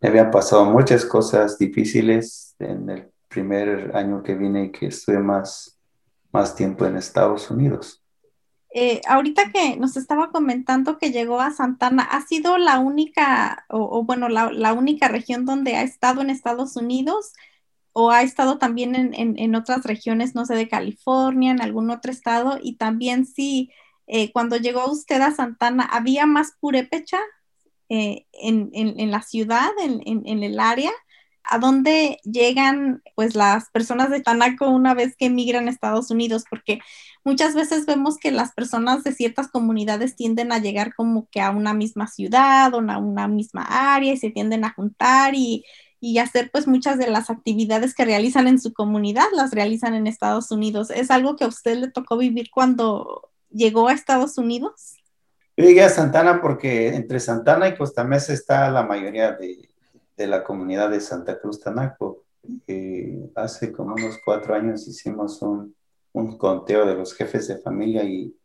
Me 0.00 0.08
habían 0.08 0.30
pasado 0.30 0.64
muchas 0.64 1.04
cosas 1.04 1.58
difíciles 1.58 2.54
en 2.58 2.88
el 2.88 3.10
primer 3.28 3.94
año 3.94 4.22
que 4.22 4.34
vine 4.34 4.64
y 4.64 4.72
que 4.72 4.86
estuve 4.86 5.18
más, 5.18 5.78
más 6.32 6.54
tiempo 6.54 6.86
en 6.86 6.96
Estados 6.96 7.50
Unidos. 7.50 8.02
Eh, 8.72 9.00
ahorita 9.08 9.50
que 9.52 9.76
nos 9.76 9.96
estaba 9.96 10.30
comentando 10.30 10.98
que 10.98 11.10
llegó 11.10 11.40
a 11.40 11.50
Santana, 11.50 12.04
¿ha 12.04 12.24
sido 12.26 12.56
la 12.56 12.78
única, 12.78 13.64
o, 13.68 14.04
bueno, 14.04 14.28
la, 14.28 14.52
la, 14.52 14.72
única 14.74 15.08
región 15.08 15.44
donde 15.44 15.74
ha 15.76 15.82
estado 15.82 16.20
en 16.20 16.30
Estados 16.30 16.76
Unidos? 16.76 17.32
¿O 17.92 18.10
ha 18.12 18.22
estado 18.22 18.58
también 18.58 18.94
en, 18.94 19.14
en, 19.14 19.38
en 19.38 19.54
otras 19.56 19.84
regiones, 19.84 20.34
no 20.36 20.46
sé, 20.46 20.54
de 20.54 20.68
California, 20.68 21.50
en 21.50 21.60
algún 21.60 21.90
otro 21.90 22.12
estado? 22.12 22.58
Y 22.62 22.76
también 22.76 23.26
sí, 23.26 23.72
eh, 24.06 24.32
cuando 24.32 24.56
llegó 24.56 24.90
usted 24.90 25.20
a 25.20 25.32
Santana, 25.32 25.84
¿había 25.84 26.26
más 26.26 26.54
purépecha 26.60 27.18
eh, 27.88 28.26
en, 28.32 28.70
en, 28.72 29.10
la 29.10 29.22
ciudad, 29.22 29.70
en, 29.80 30.42
el 30.42 30.60
área? 30.60 30.90
A 31.44 31.58
dónde 31.58 32.18
llegan 32.24 33.02
pues 33.14 33.34
las 33.34 33.70
personas 33.70 34.10
de 34.10 34.20
Tanaco 34.20 34.68
una 34.68 34.94
vez 34.94 35.16
que 35.16 35.26
emigran 35.26 35.66
a 35.66 35.70
Estados 35.70 36.10
Unidos, 36.10 36.44
porque 36.48 36.80
muchas 37.24 37.54
veces 37.54 37.86
vemos 37.86 38.18
que 38.18 38.30
las 38.30 38.52
personas 38.52 39.04
de 39.04 39.12
ciertas 39.12 39.48
comunidades 39.48 40.16
tienden 40.16 40.52
a 40.52 40.58
llegar 40.58 40.94
como 40.94 41.28
que 41.30 41.40
a 41.40 41.50
una 41.50 41.74
misma 41.74 42.06
ciudad 42.06 42.72
o 42.74 42.80
a 42.80 42.98
una 42.98 43.28
misma 43.28 43.94
área 43.94 44.12
y 44.12 44.16
se 44.16 44.30
tienden 44.30 44.64
a 44.64 44.72
juntar 44.72 45.34
y, 45.34 45.64
y 46.00 46.18
hacer 46.18 46.50
pues 46.50 46.66
muchas 46.66 46.98
de 46.98 47.08
las 47.08 47.30
actividades 47.30 47.94
que 47.94 48.04
realizan 48.04 48.48
en 48.48 48.60
su 48.60 48.72
comunidad 48.72 49.26
las 49.34 49.52
realizan 49.52 49.94
en 49.94 50.06
Estados 50.06 50.50
Unidos. 50.50 50.90
¿Es 50.90 51.10
algo 51.10 51.36
que 51.36 51.44
a 51.44 51.48
usted 51.48 51.76
le 51.76 51.90
tocó 51.90 52.16
vivir 52.16 52.50
cuando 52.52 53.30
llegó 53.50 53.88
a 53.88 53.92
Estados 53.92 54.38
Unidos? 54.38 54.96
Yo 55.56 55.64
llegué 55.64 55.82
a 55.82 55.90
Santana 55.90 56.40
porque 56.40 56.94
entre 56.94 57.20
Santana 57.20 57.68
y 57.68 57.76
Costa 57.76 58.04
Mesa 58.04 58.32
está 58.32 58.70
la 58.70 58.82
mayoría 58.82 59.32
de, 59.32 59.69
de 60.20 60.26
la 60.26 60.44
comunidad 60.44 60.90
de 60.90 61.00
Santa 61.00 61.40
Cruz 61.40 61.60
Tanaco. 61.60 62.24
Eh, 62.66 63.30
hace 63.34 63.72
como 63.72 63.94
unos 63.94 64.18
cuatro 64.22 64.54
años 64.54 64.86
hicimos 64.86 65.40
un, 65.40 65.74
un 66.12 66.36
conteo 66.36 66.84
de 66.84 66.94
los 66.94 67.14
jefes 67.14 67.48
de 67.48 67.56
familia 67.56 68.04
y, 68.04 68.36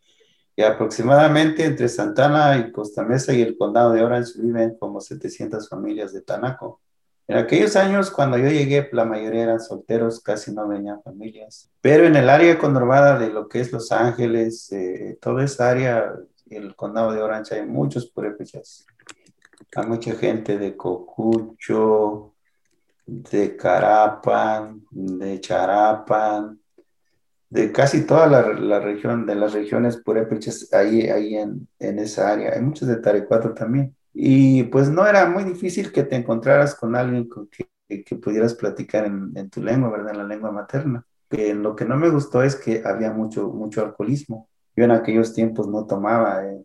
y, 0.56 0.62
aproximadamente 0.62 1.66
entre 1.66 1.90
Santana 1.90 2.58
y 2.58 2.72
Costa 2.72 3.04
Mesa 3.04 3.34
y 3.34 3.42
el 3.42 3.58
condado 3.58 3.92
de 3.92 4.04
Orange 4.04 4.42
viven 4.42 4.78
como 4.80 5.02
700 5.02 5.68
familias 5.68 6.14
de 6.14 6.22
Tanaco. 6.22 6.80
En 7.28 7.38
aquellos 7.38 7.76
años, 7.76 8.10
cuando 8.10 8.38
yo 8.38 8.48
llegué, 8.48 8.88
la 8.94 9.04
mayoría 9.04 9.44
eran 9.44 9.60
solteros, 9.60 10.22
casi 10.22 10.54
no 10.54 10.68
venían 10.70 11.02
familias. 11.04 11.72
Pero 11.82 12.06
en 12.06 12.16
el 12.16 12.30
área 12.30 12.58
conurbada 12.58 13.20
de 13.20 13.30
lo 13.30 13.50
que 13.50 13.60
es 13.60 13.72
Los 13.74 13.92
Ángeles, 13.92 14.72
eh, 14.72 15.18
toda 15.20 15.44
esa 15.44 15.72
área, 15.72 16.14
el 16.50 16.74
condado 16.76 17.12
de 17.12 17.22
Orange, 17.22 17.56
hay 17.56 17.66
muchos 17.66 18.06
purépechas. 18.06 18.86
Hay 19.76 19.88
mucha 19.88 20.16
gente 20.16 20.58
de 20.58 20.76
Cocucho, 20.76 22.34
de 23.06 23.56
Carapan, 23.56 24.86
de 24.92 25.40
Charapan, 25.40 26.60
de 27.50 27.72
casi 27.72 28.06
toda 28.06 28.28
la, 28.28 28.54
la 28.54 28.80
región, 28.80 29.26
de 29.26 29.36
las 29.36 29.54
regiones 29.54 29.98
purépechas 29.98 30.74
ahí, 30.74 31.08
ahí 31.10 31.36
en, 31.36 31.68
en 31.80 32.00
esa 32.00 32.34
área. 32.34 32.54
Hay 32.54 32.62
muchos 32.62 32.88
de 32.88 32.98
Tarecuato 32.98 33.54
también. 33.54 33.96
Y 34.14 34.64
pues 34.64 34.90
no 34.90 35.06
era 35.06 35.26
muy 35.28 35.44
difícil 35.44 35.92
que 35.92 36.04
te 36.04 36.16
encontraras 36.16 36.76
con 36.76 36.96
alguien 36.96 37.28
con 37.28 37.48
que, 37.48 38.04
que 38.04 38.16
pudieras 38.16 38.56
platicar 38.56 39.06
en, 39.06 39.32
en, 39.36 39.50
tu 39.50 39.62
lengua, 39.62 39.90
¿verdad? 39.90 40.12
En 40.12 40.18
la 40.20 40.24
lengua 40.24 40.52
materna. 40.52 41.06
Que 41.30 41.54
lo 41.54 41.76
que 41.76 41.86
no 41.86 41.98
me 41.98 42.10
gustó 42.10 42.42
es 42.44 42.56
que 42.56 42.82
había 42.86 43.12
mucho, 43.12 43.50
mucho 43.50 43.84
alcoholismo. 43.84 44.50
Yo 44.76 44.84
en 44.86 44.92
aquellos 44.92 45.34
tiempos 45.34 45.68
no 45.68 45.86
tomaba, 45.86 46.46
eh, 46.46 46.64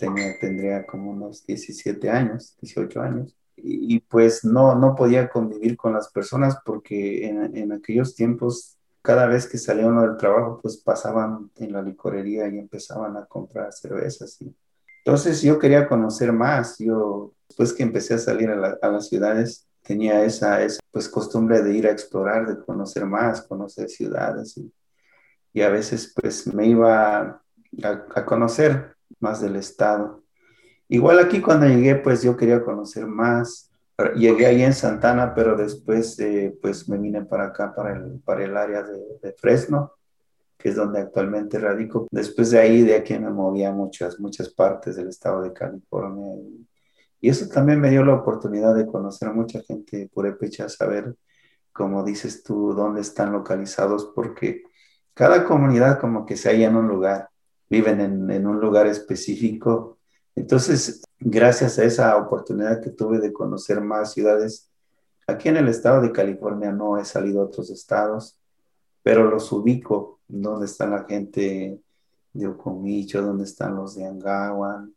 tenía, 0.00 0.38
tendría 0.40 0.86
como 0.86 1.12
unos 1.12 1.46
17 1.46 2.10
años, 2.10 2.56
18 2.60 3.00
años. 3.00 3.36
Y, 3.56 3.96
y, 3.96 4.00
pues 4.00 4.44
no, 4.44 4.74
no 4.74 4.96
podía 4.96 5.28
convivir 5.28 5.76
con 5.76 5.92
las 5.92 6.10
personas 6.10 6.56
porque 6.64 7.28
en, 7.28 7.56
en 7.56 7.72
aquellos 7.72 8.14
tiempos 8.14 8.78
cada 9.02 9.26
vez 9.26 9.46
que 9.46 9.58
salía 9.58 9.86
uno 9.86 10.02
del 10.02 10.16
trabajo, 10.16 10.60
pues 10.62 10.78
pasaban 10.78 11.50
en 11.56 11.72
la 11.72 11.82
licorería 11.82 12.48
y 12.48 12.58
empezaban 12.58 13.16
a 13.16 13.26
comprar 13.26 13.72
cervezas 13.72 14.40
y 14.40 14.54
entonces 15.04 15.42
yo 15.42 15.58
quería 15.58 15.88
conocer 15.88 16.32
más. 16.32 16.78
Yo, 16.78 17.32
después 17.48 17.72
que 17.72 17.82
empecé 17.82 18.14
a 18.14 18.18
salir 18.18 18.50
a, 18.50 18.56
la, 18.56 18.78
a 18.80 18.88
las 18.88 19.08
ciudades, 19.08 19.66
tenía 19.82 20.24
esa, 20.24 20.62
esa 20.62 20.80
pues, 20.90 21.08
costumbre 21.08 21.62
de 21.62 21.74
ir 21.74 21.86
a 21.86 21.90
explorar, 21.90 22.46
de 22.46 22.62
conocer 22.64 23.06
más, 23.06 23.42
conocer 23.42 23.88
ciudades. 23.88 24.56
Y, 24.58 24.72
y 25.52 25.62
a 25.62 25.68
veces 25.68 26.12
pues 26.14 26.46
me 26.52 26.66
iba 26.66 27.20
a, 27.20 27.42
a, 27.82 28.24
conocer 28.24 28.94
más 29.18 29.40
del 29.40 29.56
estado. 29.56 30.22
Igual 30.88 31.18
aquí 31.18 31.40
cuando 31.40 31.66
llegué 31.66 31.96
pues 31.96 32.22
yo 32.22 32.36
quería 32.36 32.62
conocer 32.62 33.06
más. 33.06 33.70
Llegué 34.16 34.46
ahí 34.46 34.62
en 34.62 34.72
Santana, 34.72 35.34
pero 35.34 35.56
después 35.56 36.18
eh, 36.20 36.56
pues 36.62 36.88
me 36.88 36.96
vine 36.96 37.22
para 37.24 37.46
acá, 37.46 37.74
para 37.74 37.96
el, 37.96 38.20
para 38.24 38.44
el 38.44 38.56
área 38.56 38.82
de, 38.82 38.98
de 39.22 39.32
Fresno 39.34 39.92
que 40.60 40.68
es 40.68 40.76
donde 40.76 41.00
actualmente 41.00 41.58
radico. 41.58 42.06
Después 42.10 42.50
de 42.50 42.60
ahí, 42.60 42.82
de 42.82 42.94
aquí 42.94 43.18
me 43.18 43.30
movía 43.30 43.70
a 43.70 43.72
muchas, 43.72 44.20
muchas 44.20 44.50
partes 44.50 44.96
del 44.96 45.08
estado 45.08 45.42
de 45.42 45.52
California. 45.52 46.36
Y, 46.36 46.68
y, 47.22 47.30
eso 47.30 47.48
también 47.48 47.80
me 47.80 47.90
dio 47.90 48.04
la 48.04 48.14
oportunidad 48.14 48.74
de 48.74 48.86
conocer 48.86 49.28
a 49.28 49.32
mucha 49.32 49.62
gente 49.62 50.10
purépecha, 50.12 50.68
saber, 50.68 51.16
como 51.72 52.04
dices 52.04 52.42
tú, 52.42 52.74
dónde 52.74 53.00
están 53.00 53.32
localizados, 53.32 54.12
porque 54.14 54.62
cada 55.14 55.44
comunidad 55.44 55.98
como 55.98 56.26
que 56.26 56.36
se 56.36 56.50
halla 56.50 56.68
en 56.68 56.76
un 56.76 56.88
lugar, 56.88 57.29
viven 57.70 58.30
en, 58.30 58.46
un 58.46 58.60
lugar 58.60 58.88
específico. 58.88 59.98
Entonces, 60.34 61.02
gracias 61.20 61.78
a 61.78 61.84
esa 61.84 62.16
oportunidad 62.16 62.82
que 62.82 62.90
tuve 62.90 63.20
de 63.20 63.32
conocer 63.32 63.80
más 63.80 64.12
ciudades, 64.12 64.68
aquí 65.26 65.48
en 65.48 65.56
el 65.56 65.68
estado 65.68 66.02
de 66.02 66.12
California 66.12 66.72
no 66.72 66.98
he 66.98 67.04
salido 67.04 67.40
a 67.40 67.44
otros 67.44 67.70
estados, 67.70 68.36
pero 69.02 69.30
los 69.30 69.50
ubico 69.52 70.20
dónde 70.26 70.66
está 70.66 70.86
la 70.86 71.04
gente 71.04 71.80
de 72.32 72.46
Ocomicho, 72.46 73.22
dónde 73.22 73.44
están 73.44 73.76
los 73.76 73.94
de 73.94 74.06
Angawan, 74.06 74.92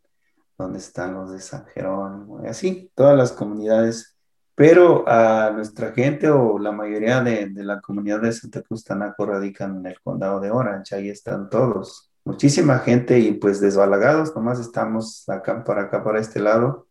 dónde 0.58 0.80
están 0.80 1.14
los 1.14 1.32
de 1.32 1.40
San 1.40 1.66
Jerónimo, 1.68 2.40
así, 2.40 2.92
todas 2.96 3.16
las 3.16 3.32
comunidades. 3.32 4.18
Pero 4.56 5.08
a 5.08 5.50
nuestra 5.52 5.92
gente 5.94 6.30
o 6.30 6.60
la 6.60 6.72
mayoría 6.72 7.22
de, 7.24 7.48
de 7.50 7.64
la 7.64 7.82
comunidad 7.82 8.22
de 8.22 8.32
Santa 8.32 8.62
Cruz 8.62 8.84
Tanaco 8.84 9.26
radican 9.26 9.78
en 9.78 9.86
el 9.88 10.00
condado 10.02 10.40
de 10.40 10.52
Orange, 10.52 10.96
ahí 10.96 11.10
están 11.10 11.50
todos. 11.50 12.13
Muchísima 12.26 12.80
gente 12.80 13.20
y 13.20 13.34
pues 13.34 13.60
desbalagados, 13.60 14.36
nomás 14.36 14.60
estamos 14.60 15.28
acá 15.28 15.64
para 15.64 15.84
acá, 15.84 16.04
para 16.04 16.20
este 16.20 16.40
lado, 16.40 16.88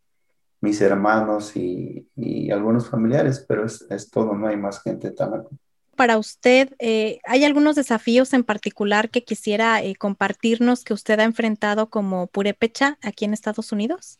mis 0.60 0.80
hermanos 0.80 1.56
y, 1.56 2.08
y 2.16 2.50
algunos 2.50 2.88
familiares, 2.88 3.44
pero 3.48 3.64
es, 3.64 3.86
es 3.90 4.10
todo, 4.10 4.34
no 4.34 4.46
hay 4.46 4.56
más 4.56 4.82
gente 4.82 5.08
de 5.08 5.14
Tanaco 5.14 5.50
para 5.96 6.18
usted, 6.18 6.74
eh, 6.78 7.20
¿hay 7.24 7.44
algunos 7.44 7.76
desafíos 7.76 8.32
en 8.32 8.44
particular 8.44 9.10
que 9.10 9.24
quisiera 9.24 9.82
eh, 9.82 9.94
compartirnos 9.94 10.84
que 10.84 10.94
usted 10.94 11.20
ha 11.20 11.24
enfrentado 11.24 11.90
como 11.90 12.26
purépecha 12.26 12.98
aquí 13.02 13.24
en 13.24 13.34
Estados 13.34 13.72
Unidos? 13.72 14.18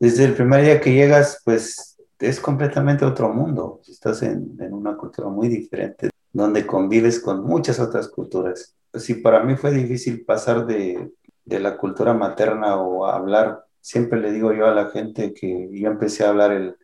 Desde 0.00 0.24
el 0.24 0.34
primer 0.34 0.64
día 0.64 0.80
que 0.80 0.92
llegas, 0.92 1.40
pues 1.44 1.96
es 2.18 2.40
completamente 2.40 3.04
otro 3.04 3.32
mundo. 3.32 3.80
Estás 3.86 4.22
en, 4.22 4.56
en 4.58 4.72
una 4.72 4.96
cultura 4.96 5.28
muy 5.28 5.48
diferente, 5.48 6.10
donde 6.32 6.66
convives 6.66 7.20
con 7.20 7.44
muchas 7.44 7.78
otras 7.78 8.08
culturas. 8.08 8.74
Sí, 8.94 9.14
para 9.14 9.42
mí 9.42 9.56
fue 9.56 9.70
difícil 9.72 10.24
pasar 10.24 10.66
de, 10.66 11.12
la 11.44 11.76
cultura 11.76 12.14
materna 12.14 12.76
o 12.76 13.06
a 13.06 13.16
hablar. 13.16 13.64
Siempre 13.80 14.20
le 14.20 14.32
digo 14.32 14.52
yo 14.52 14.66
a 14.66 14.74
la 14.74 14.90
gente 14.90 15.34
que 15.34 15.68
yo 15.72 15.88
empecé 15.90 16.24
a 16.24 16.30
hablar 16.30 16.52
el, 16.52 16.76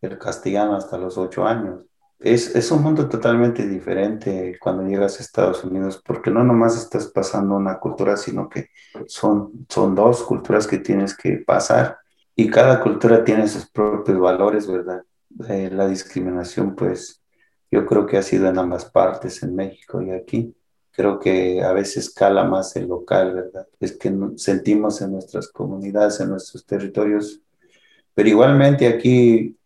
el 0.00 0.18
castellano 0.18 0.74
hasta 0.76 0.98
los 0.98 1.16
ocho 1.18 1.46
años 1.46 1.84
es, 2.20 2.70
un 2.70 2.82
mundo 2.82 3.08
totalmente 3.08 3.66
diferente 3.66 4.58
cuando 4.60 4.82
llegas 4.86 5.18
a 5.18 5.22
Estados 5.22 5.64
Unidos, 5.64 6.02
porque 6.04 6.30
no 6.30 6.44
nomás 6.44 6.76
estás 6.76 7.06
pasando 7.06 7.56
una 7.56 7.78
cultura, 7.78 8.16
sino 8.16 8.48
que 8.48 8.68
son, 9.06 9.66
son 9.68 9.94
dos 9.94 10.22
culturas 10.22 10.66
que 10.66 10.78
tienes 10.78 11.16
que 11.16 11.38
pasar 11.38 11.98
y 12.36 12.50
cada 12.50 12.80
cultura 12.80 13.24
tiene 13.24 13.48
sus 13.48 13.68
propios 13.70 14.18
valores, 14.18 14.66
¿verdad? 14.66 15.02
Eh, 15.48 15.70
la 15.72 15.88
discriminación, 15.88 16.74
pues 16.74 17.22
yo 17.70 17.86
creo 17.86 18.06
que 18.06 18.18
ha 18.18 18.22
sido 18.22 18.48
en 18.48 18.58
ambas 18.58 18.84
partes, 18.84 19.42
en 19.42 19.54
México 19.54 20.02
y 20.02 20.10
aquí. 20.10 20.54
Creo 20.92 21.18
que 21.18 21.62
a 21.62 21.72
veces 21.72 22.10
cala 22.12 22.44
más 22.44 22.74
el 22.76 22.88
local, 22.88 23.34
¿verdad? 23.34 23.66
Es 23.78 23.96
que 23.96 24.12
sentimos 24.36 25.00
en 25.00 25.12
nuestras 25.12 25.48
comunidades, 25.48 26.20
en 26.20 26.30
nuestros 26.30 26.66
territorios, 26.66 27.40
pero 28.14 28.28
igualmente 28.28 28.86
aquí 28.86 29.56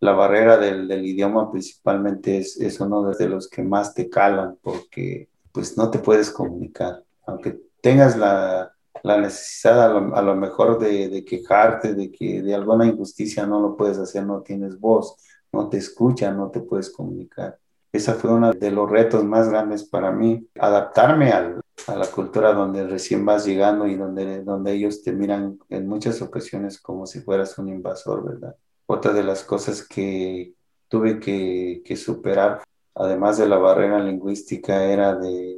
la 0.00 0.12
barrera 0.12 0.56
del, 0.56 0.88
del 0.88 1.06
idioma 1.06 1.50
principalmente 1.50 2.38
es, 2.38 2.60
es, 2.60 2.80
uno 2.80 3.10
de 3.10 3.28
los 3.28 3.48
que 3.48 3.62
más 3.62 3.94
te 3.94 4.08
calan 4.08 4.56
porque 4.62 5.28
pues 5.52 5.76
no 5.76 5.90
te 5.90 5.98
puedes 5.98 6.30
comunicar. 6.30 7.02
Aunque 7.26 7.58
tengas 7.80 8.16
la, 8.16 8.72
la 9.02 9.18
necesidad 9.18 9.84
a 9.84 9.88
lo, 9.88 10.14
a 10.14 10.22
lo 10.22 10.36
mejor 10.36 10.78
de, 10.78 11.08
de, 11.08 11.24
quejarte, 11.24 11.94
de 11.94 12.10
que 12.10 12.42
de 12.42 12.54
alguna 12.54 12.86
injusticia 12.86 13.46
no 13.46 13.60
lo 13.60 13.76
puedes 13.76 13.98
hacer, 13.98 14.24
no 14.24 14.42
tienes 14.42 14.78
voz, 14.78 15.16
no 15.52 15.68
te 15.68 15.78
escuchan, 15.78 16.36
no 16.36 16.50
te 16.50 16.60
puedes 16.60 16.90
comunicar. 16.90 17.58
Esa 17.96 18.12
fue 18.12 18.30
uno 18.30 18.52
de 18.52 18.70
los 18.70 18.90
retos 18.90 19.24
más 19.24 19.48
grandes 19.48 19.82
para 19.84 20.12
mí, 20.12 20.46
adaptarme 20.60 21.32
al, 21.32 21.62
a 21.86 21.96
la 21.96 22.06
cultura 22.06 22.52
donde 22.52 22.86
recién 22.86 23.24
vas 23.24 23.46
llegando 23.46 23.86
y 23.86 23.96
donde, 23.96 24.42
donde 24.42 24.74
ellos 24.74 25.02
te 25.02 25.12
miran 25.12 25.58
en 25.70 25.88
muchas 25.88 26.20
ocasiones 26.20 26.78
como 26.78 27.06
si 27.06 27.20
fueras 27.20 27.56
un 27.56 27.70
invasor, 27.70 28.22
¿verdad? 28.22 28.54
Otra 28.84 29.14
de 29.14 29.24
las 29.24 29.44
cosas 29.44 29.82
que 29.82 30.52
tuve 30.88 31.18
que, 31.18 31.80
que 31.86 31.96
superar, 31.96 32.62
además 32.94 33.38
de 33.38 33.48
la 33.48 33.56
barrera 33.56 33.98
lingüística, 33.98 34.84
era 34.84 35.14
de, 35.14 35.56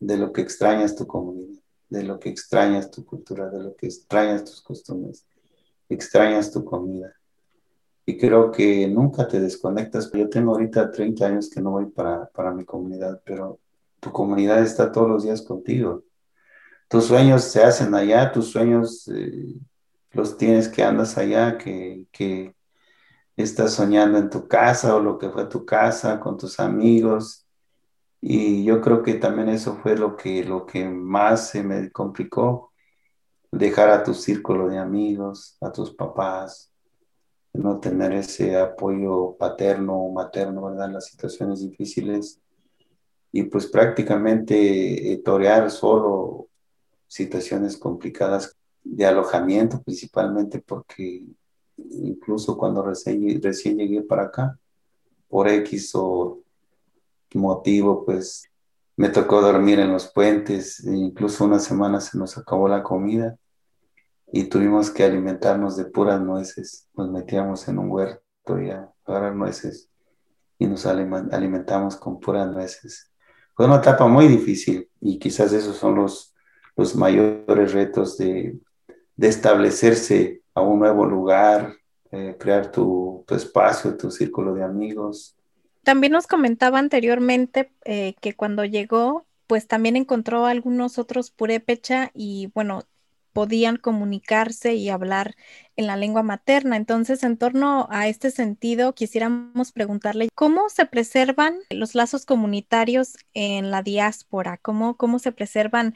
de 0.00 0.16
lo 0.16 0.32
que 0.32 0.40
extrañas 0.40 0.96
tu 0.96 1.06
comunidad, 1.06 1.60
de 1.90 2.02
lo 2.02 2.18
que 2.18 2.30
extrañas 2.30 2.90
tu 2.90 3.04
cultura, 3.04 3.50
de 3.50 3.62
lo 3.62 3.76
que 3.76 3.88
extrañas 3.88 4.42
tus 4.44 4.62
costumbres, 4.62 5.26
extrañas 5.90 6.50
tu 6.50 6.64
comida. 6.64 7.14
Y 8.06 8.18
creo 8.18 8.50
que 8.50 8.86
nunca 8.88 9.26
te 9.26 9.40
desconectas. 9.40 10.10
Yo 10.12 10.28
tengo 10.28 10.52
ahorita 10.52 10.90
30 10.90 11.26
años 11.26 11.48
que 11.48 11.60
no 11.60 11.72
voy 11.72 11.86
para, 11.86 12.26
para 12.30 12.52
mi 12.52 12.64
comunidad, 12.64 13.22
pero 13.24 13.58
tu 14.00 14.12
comunidad 14.12 14.62
está 14.62 14.92
todos 14.92 15.08
los 15.08 15.22
días 15.24 15.42
contigo. 15.42 16.04
Tus 16.88 17.06
sueños 17.06 17.44
se 17.44 17.62
hacen 17.64 17.94
allá, 17.94 18.30
tus 18.30 18.48
sueños 18.50 19.08
eh, 19.08 19.58
los 20.12 20.36
tienes 20.36 20.68
que 20.68 20.82
andas 20.82 21.16
allá, 21.18 21.56
que, 21.58 22.06
que 22.12 22.54
estás 23.36 23.72
soñando 23.72 24.18
en 24.18 24.30
tu 24.30 24.46
casa 24.48 24.94
o 24.96 25.00
lo 25.00 25.18
que 25.18 25.30
fue 25.30 25.46
tu 25.46 25.64
casa 25.64 26.20
con 26.20 26.36
tus 26.36 26.60
amigos. 26.60 27.46
Y 28.20 28.64
yo 28.64 28.80
creo 28.80 29.02
que 29.02 29.14
también 29.14 29.48
eso 29.48 29.76
fue 29.82 29.96
lo 29.96 30.16
que, 30.16 30.44
lo 30.44 30.66
que 30.66 30.88
más 30.88 31.50
se 31.50 31.62
me 31.62 31.90
complicó, 31.90 32.72
dejar 33.50 33.90
a 33.90 34.02
tu 34.04 34.14
círculo 34.14 34.68
de 34.68 34.78
amigos, 34.78 35.56
a 35.60 35.72
tus 35.72 35.94
papás, 35.94 36.73
no 37.54 37.78
tener 37.78 38.12
ese 38.12 38.58
apoyo 38.58 39.36
paterno 39.38 39.96
o 39.96 40.12
materno, 40.12 40.66
¿verdad? 40.66 40.90
Las 40.90 41.06
situaciones 41.06 41.60
difíciles. 41.60 42.40
Y 43.32 43.44
pues 43.44 43.66
prácticamente 43.66 45.12
eh, 45.12 45.18
torear 45.18 45.70
solo 45.70 46.48
situaciones 47.06 47.76
complicadas 47.76 48.56
de 48.82 49.06
alojamiento, 49.06 49.80
principalmente 49.82 50.60
porque 50.60 51.24
incluso 51.76 52.56
cuando 52.56 52.82
recién, 52.82 53.40
recién 53.40 53.78
llegué 53.78 54.02
para 54.02 54.24
acá, 54.24 54.58
por 55.28 55.48
X 55.48 55.92
o 55.94 56.40
motivo, 57.34 58.04
pues 58.04 58.44
me 58.96 59.08
tocó 59.08 59.40
dormir 59.40 59.80
en 59.80 59.92
los 59.92 60.12
puentes, 60.12 60.84
e 60.84 60.94
incluso 60.94 61.44
una 61.44 61.58
semana 61.58 62.00
se 62.00 62.18
nos 62.18 62.36
acabó 62.38 62.68
la 62.68 62.82
comida 62.82 63.36
y 64.36 64.48
tuvimos 64.48 64.90
que 64.90 65.04
alimentarnos 65.04 65.76
de 65.76 65.84
puras 65.84 66.20
nueces. 66.20 66.88
Nos 66.96 67.08
metíamos 67.08 67.68
en 67.68 67.78
un 67.78 67.88
huerto 67.88 68.60
y 68.60 68.68
a 68.68 68.90
agarrar 69.04 69.36
nueces 69.36 69.88
y 70.58 70.66
nos 70.66 70.86
alimentamos 70.86 71.94
con 71.94 72.18
puras 72.18 72.50
nueces. 72.50 73.12
Fue 73.54 73.66
una 73.66 73.76
etapa 73.76 74.08
muy 74.08 74.26
difícil 74.26 74.90
y 75.00 75.20
quizás 75.20 75.52
esos 75.52 75.76
son 75.76 75.94
los, 75.94 76.34
los 76.74 76.96
mayores 76.96 77.72
retos 77.72 78.18
de, 78.18 78.58
de 79.14 79.28
establecerse 79.28 80.42
a 80.52 80.62
un 80.62 80.80
nuevo 80.80 81.06
lugar, 81.06 81.72
eh, 82.10 82.36
crear 82.36 82.72
tu, 82.72 83.22
tu, 83.28 83.36
espacio, 83.36 83.96
tu 83.96 84.10
círculo 84.10 84.52
de 84.52 84.64
amigos. 84.64 85.36
También 85.84 86.12
nos 86.12 86.26
comentaba 86.26 86.80
anteriormente 86.80 87.72
eh, 87.84 88.16
que 88.20 88.34
cuando 88.34 88.64
llegó, 88.64 89.26
pues 89.46 89.68
también 89.68 89.94
encontró 89.94 90.46
algunos 90.46 90.98
otros 90.98 91.30
purépecha 91.30 92.10
y 92.14 92.50
bueno, 92.52 92.82
podían 93.34 93.76
comunicarse 93.76 94.74
y 94.74 94.88
hablar 94.88 95.34
en 95.76 95.86
la 95.86 95.96
lengua 95.96 96.22
materna. 96.22 96.76
Entonces, 96.76 97.22
en 97.24 97.36
torno 97.36 97.86
a 97.90 98.08
este 98.08 98.30
sentido, 98.30 98.94
quisiéramos 98.94 99.72
preguntarle 99.72 100.28
cómo 100.34 100.70
se 100.70 100.86
preservan 100.86 101.58
los 101.68 101.94
lazos 101.94 102.24
comunitarios 102.24 103.16
en 103.34 103.70
la 103.70 103.82
diáspora, 103.82 104.56
cómo, 104.58 104.96
cómo 104.96 105.18
se 105.18 105.32
preservan 105.32 105.94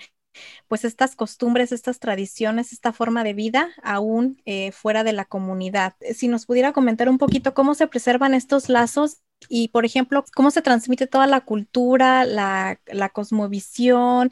pues 0.68 0.84
estas 0.84 1.16
costumbres, 1.16 1.72
estas 1.72 1.98
tradiciones, 1.98 2.72
esta 2.72 2.92
forma 2.92 3.24
de 3.24 3.34
vida 3.34 3.70
aún 3.82 4.40
eh, 4.44 4.72
fuera 4.72 5.04
de 5.04 5.12
la 5.12 5.24
comunidad. 5.24 5.94
Si 6.14 6.28
nos 6.28 6.46
pudiera 6.46 6.72
comentar 6.72 7.08
un 7.08 7.18
poquito 7.18 7.54
cómo 7.54 7.74
se 7.74 7.86
preservan 7.86 8.34
estos 8.34 8.68
lazos 8.68 9.18
y, 9.48 9.68
por 9.68 9.84
ejemplo, 9.84 10.24
cómo 10.34 10.50
se 10.50 10.62
transmite 10.62 11.06
toda 11.06 11.26
la 11.26 11.42
cultura, 11.42 12.24
la, 12.24 12.78
cosmovisión, 13.12 14.30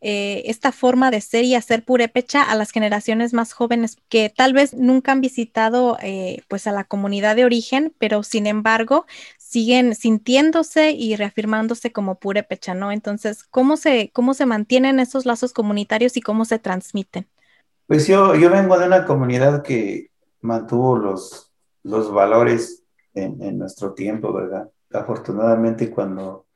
eh, 0.00 0.42
esta 0.46 0.72
forma 0.72 1.10
de 1.10 1.20
ser 1.20 1.44
y 1.44 1.54
hacer 1.54 1.84
purépecha 1.84 2.42
a 2.42 2.54
las 2.54 2.70
generaciones 2.70 3.32
más 3.32 3.52
jóvenes 3.54 3.96
que 4.08 4.28
tal 4.28 4.52
vez 4.52 4.74
nunca 4.74 5.12
han 5.12 5.20
visitado 5.22 5.96
eh, 6.02 6.42
pues 6.48 6.66
a 6.66 6.72
la 6.72 6.84
comunidad 6.84 7.36
de 7.36 7.44
origen, 7.46 7.94
pero 7.98 8.22
sin 8.22 8.46
embargo 8.46 9.06
siguen 9.52 9.94
sintiéndose 9.94 10.92
y 10.92 11.14
reafirmándose 11.14 11.92
como 11.92 12.18
purépecha, 12.18 12.72
¿no? 12.72 12.90
Entonces, 12.90 13.44
¿cómo 13.44 13.76
se, 13.76 14.10
cómo 14.14 14.32
se 14.32 14.46
mantienen 14.46 14.98
esos 14.98 15.26
lazos 15.26 15.52
comunitarios 15.52 16.16
y 16.16 16.22
cómo 16.22 16.46
se 16.46 16.58
transmiten? 16.58 17.26
Pues 17.86 18.06
yo, 18.06 18.34
yo 18.34 18.48
vengo 18.48 18.78
de 18.78 18.86
una 18.86 19.04
comunidad 19.04 19.62
que 19.62 20.10
mantuvo 20.40 20.96
los, 20.96 21.52
los 21.82 22.10
valores 22.10 22.84
en, 23.12 23.58
nuestro 23.58 23.92
tiempo, 23.92 24.32
¿verdad? 24.32 24.70
Afortunadamente 24.90 25.90
cuando, 25.90 26.46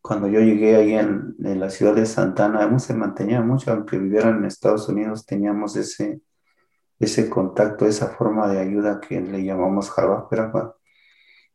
cuando 0.00 0.26
yo 0.26 0.40
llegué 0.40 0.76
ahí 0.76 0.94
en, 0.94 1.36
en, 1.44 1.60
la 1.60 1.68
ciudad 1.68 1.94
de 1.94 2.06
Santana, 2.06 2.62
aún 2.62 2.80
se 2.80 2.94
mantenía 2.94 3.42
mucho, 3.42 3.72
aunque 3.72 3.98
vivieran 3.98 4.38
en 4.38 4.46
Estados 4.46 4.88
Unidos, 4.88 5.26
teníamos 5.26 5.76
ese, 5.76 6.22
ese 6.98 7.28
contacto, 7.28 7.84
esa 7.84 8.08
forma 8.08 8.48
de 8.48 8.60
ayuda 8.60 9.00
que 9.00 9.20
le 9.20 9.44
llamamos 9.44 9.92
pero 10.30 10.77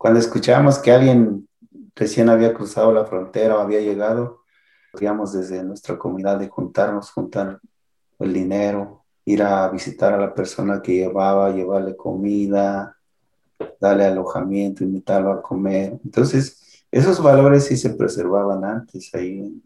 Cuando 0.04 0.20
escuchábamos 0.20 0.80
que 0.80 0.92
alguien 0.92 1.48
recién 1.96 2.28
había 2.28 2.54
cruzado 2.54 2.92
la 2.92 3.06
frontera 3.06 3.56
o 3.56 3.62
había 3.62 3.80
llegado, 3.80 4.42
digamos 5.00 5.32
desde 5.32 5.64
nuestra 5.64 5.98
comunidad 5.98 6.40
de 6.40 6.50
juntarnos, 6.50 7.10
juntar 7.10 7.62
el 8.20 8.34
dinero, 8.34 9.06
ir 9.24 9.42
a 9.44 9.70
visitar 9.70 10.12
a 10.12 10.18
la 10.18 10.34
persona 10.34 10.82
que 10.82 10.96
llevaba, 10.96 11.52
llevarle 11.52 11.96
comida, 11.96 12.98
darle 13.80 14.04
alojamiento, 14.04 14.84
invitarlo 14.84 15.32
a 15.32 15.42
comer. 15.42 15.98
Entonces, 16.04 16.84
esos 16.92 17.24
valores 17.24 17.64
sí 17.64 17.78
se 17.78 17.92
preservaban 17.92 18.66
antes 18.66 19.10
ahí 19.16 19.58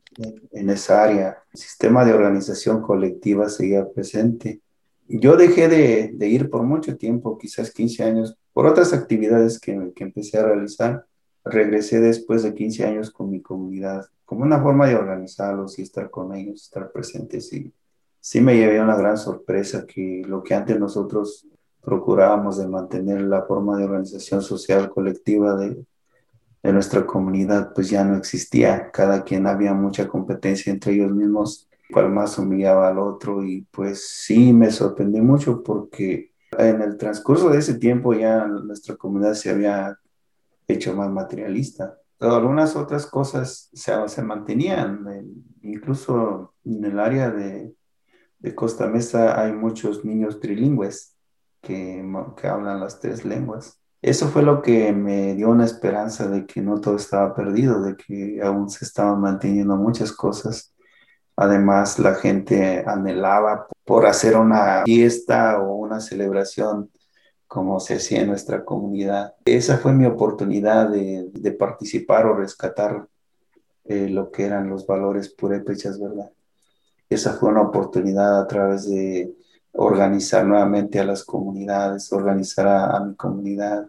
en, 0.52 0.70
esa 0.70 1.04
área. 1.04 1.40
El 1.52 1.60
sistema 1.60 2.06
de 2.06 2.14
organización 2.14 2.84
colectiva 2.84 3.50
seguía 3.50 3.90
presente. 3.90 4.62
Yo 5.08 5.36
dejé 5.36 5.68
de, 5.68 6.28
ir 6.28 6.52
por 6.52 6.62
mucho 6.62 6.96
tiempo, 6.96 7.40
quizás 7.40 7.72
15 7.72 8.04
años, 8.04 8.38
por 8.58 8.66
otras 8.66 8.92
actividades 8.92 9.60
que, 9.60 9.94
que 9.96 10.04
empecé 10.04 10.40
a 10.40 10.46
realizar. 10.48 11.06
Regresé 11.46 12.00
después 12.00 12.42
de 12.42 12.56
15 12.56 12.86
años 12.86 13.12
con 13.12 13.30
mi 13.30 13.40
comunidad, 13.40 14.08
como 14.26 14.42
una 14.42 14.60
forma 14.60 14.88
de 14.88 14.96
organizarlos 14.96 15.78
y 15.78 15.84
estar 15.84 16.10
con 16.10 16.34
ellos, 16.34 16.64
estar 16.64 16.92
presentes. 16.92 17.54
Y 17.54 17.72
sí 18.20 18.42
me 18.42 18.58
llevé 18.58 18.82
una 18.82 18.98
gran 18.98 19.16
sorpresa 19.16 19.86
que 19.86 20.24
lo 20.26 20.42
que 20.42 20.56
antes 20.56 20.80
nosotros 20.80 21.46
procurábamos 21.84 22.58
de 22.58 22.68
mantener 22.68 23.22
la 23.22 23.44
forma 23.44 23.78
de 23.78 23.84
organización 23.84 24.42
social 24.42 24.90
colectiva 24.90 25.56
de, 25.56 25.86
de 26.64 26.74
nuestra 26.74 27.06
comunidad, 27.06 27.74
pues 27.76 27.92
ya 27.92 28.04
no 28.04 28.18
existía. 28.18 28.90
Cada 28.90 29.24
quien 29.24 29.46
había 29.46 29.76
mucha 29.76 30.08
competencia 30.08 30.74
entre 30.74 30.94
ellos 30.94 31.12
mismos, 31.12 31.70
cual 31.94 32.10
más 32.10 32.40
humillaba 32.40 32.88
al 32.88 32.98
otro 32.98 33.46
y 33.46 33.68
pues 33.70 34.10
sí 34.10 34.52
me 34.52 34.72
sorprendí 34.72 35.22
mucho 35.22 35.62
porque 35.62 36.32
en 36.58 36.82
el 36.82 36.98
transcurso 36.98 37.50
de 37.50 37.60
ese 37.60 37.76
tiempo 37.76 38.14
ya 38.14 38.46
nuestra 38.48 38.96
comunidad 38.96 39.34
se 39.34 39.50
había 39.50 39.98
hecho 40.68 40.96
más 40.96 41.10
materialista. 41.10 41.98
Algunas 42.20 42.76
otras 42.76 43.06
cosas 43.06 43.70
se, 43.74 44.22
mantenían, 44.24 45.06
incluso 45.62 46.54
en 46.66 46.84
el 46.86 47.00
área 47.00 47.30
de 47.30 47.76
Costa 48.56 48.88
Mesa 48.88 49.40
hay 49.40 49.54
muchos 49.54 50.04
niños 50.04 50.40
trilingües 50.40 51.18
que, 51.62 52.48
hablan 52.50 52.80
las 52.80 53.00
tres 53.00 53.26
lenguas. 53.26 53.80
Eso 54.02 54.28
fue 54.28 54.44
lo 54.44 54.62
que 54.62 54.94
me 54.94 55.36
dio 55.36 55.50
una 55.50 55.66
esperanza 55.66 56.28
de 56.28 56.46
que 56.46 56.62
no 56.62 56.80
todo 56.80 56.96
estaba 56.96 57.36
perdido, 57.36 57.82
de 57.82 57.96
que 57.98 58.40
aún 58.42 58.70
se 58.70 58.86
estaban 58.86 59.20
manteniendo 59.20 59.76
muchas 59.76 60.12
cosas. 60.12 60.74
Además, 61.38 62.00
la 62.00 62.16
gente 62.16 62.84
anhelaba 62.86 63.68
por 63.86 64.08
hacer 64.08 64.36
una 64.36 64.84
fiesta 64.84 65.62
o 65.62 65.76
una 65.76 66.00
celebración 66.00 66.90
como 67.48 67.80
se 67.80 67.96
hacía 67.96 68.22
en 68.22 68.28
nuestra 68.28 68.66
comunidad. 68.66 69.36
Esa 69.46 69.78
fue 69.78 69.94
mi 69.94 70.06
oportunidad 70.06 70.90
de, 70.90 71.52
participar 71.58 72.26
o 72.26 72.36
rescatar 72.36 73.08
eh, 73.86 74.10
lo 74.10 74.32
que 74.32 74.46
eran 74.46 74.68
los 74.70 74.86
valores 74.86 75.30
purépechas, 75.30 76.00
¿verdad? 76.00 76.32
Esa 77.10 77.34
fue 77.34 77.50
una 77.50 77.62
oportunidad 77.62 78.42
a 78.42 78.48
través 78.48 78.90
de 78.90 79.34
organizar 79.74 80.44
nuevamente 80.44 81.00
a 81.00 81.06
las 81.06 81.24
comunidades, 81.24 82.12
organizar 82.12 82.68
a, 82.68 83.00
mi 83.00 83.16
comunidad, 83.16 83.88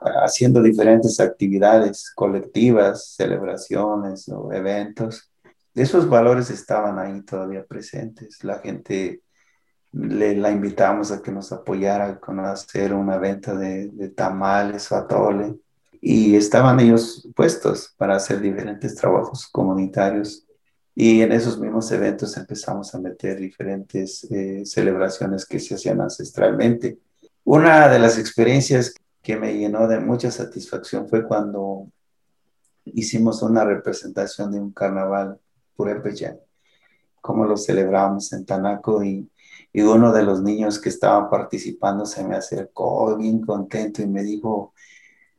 haciendo 0.00 0.60
diferentes 0.60 1.20
actividades 1.20 2.12
colectivas, 2.14 3.14
celebraciones 3.14 4.28
o 4.28 4.52
eventos. 4.52 5.31
Esos 5.74 6.08
valores 6.08 6.50
estaban 6.50 6.98
ahí 6.98 7.22
todavía 7.22 7.64
presentes. 7.64 8.42
La 8.44 8.58
gente 8.58 9.22
le, 9.92 10.36
la 10.36 10.50
invitamos 10.50 11.10
a 11.12 11.22
que 11.22 11.32
nos 11.32 11.52
apoyara 11.52 12.18
con 12.20 12.40
hacer 12.40 12.92
una 12.92 13.18
venta 13.18 13.54
de, 13.54 14.12
tamales 14.16 14.90
o 14.92 14.96
atole. 14.96 15.56
Y 16.00 16.34
estaban 16.34 16.80
ellos 16.80 17.28
puestos 17.34 17.94
para 17.96 18.16
hacer 18.16 18.40
diferentes 18.40 18.94
trabajos 18.96 19.46
comunitarios 19.46 20.46
y 20.94 21.22
en 21.22 21.32
esos 21.32 21.58
mismos 21.58 21.90
eventos 21.90 22.36
empezamos 22.36 22.94
a 22.94 23.00
meter 23.00 23.38
diferentes 23.38 24.24
eh, 24.30 24.62
celebraciones 24.66 25.46
que 25.46 25.58
se 25.58 25.74
hacían 25.74 26.00
ancestralmente. 26.00 26.98
Una 27.44 27.88
de 27.88 27.98
las 27.98 28.18
experiencias 28.18 28.94
que 29.22 29.36
me 29.36 29.56
llenó 29.56 29.88
de 29.88 30.00
mucha 30.00 30.30
satisfacción 30.30 31.08
fue 31.08 31.26
cuando 31.26 31.88
hicimos 32.84 33.42
una 33.42 33.64
representación 33.64 34.52
de 34.52 34.60
un 34.60 34.72
carnaval 34.72 35.38
purépecha, 35.76 36.36
como 37.20 37.44
lo 37.44 37.56
celebramos 37.56 38.32
en 38.32 38.44
Tanaco 38.44 39.02
y, 39.04 39.30
y 39.72 39.80
uno 39.82 40.12
de 40.12 40.22
los 40.22 40.42
niños 40.42 40.78
que 40.78 40.88
estaba 40.88 41.30
participando 41.30 42.04
se 42.06 42.24
me 42.24 42.36
acercó 42.36 43.16
bien 43.16 43.40
contento 43.40 44.02
y 44.02 44.06
me 44.06 44.22
dijo, 44.22 44.74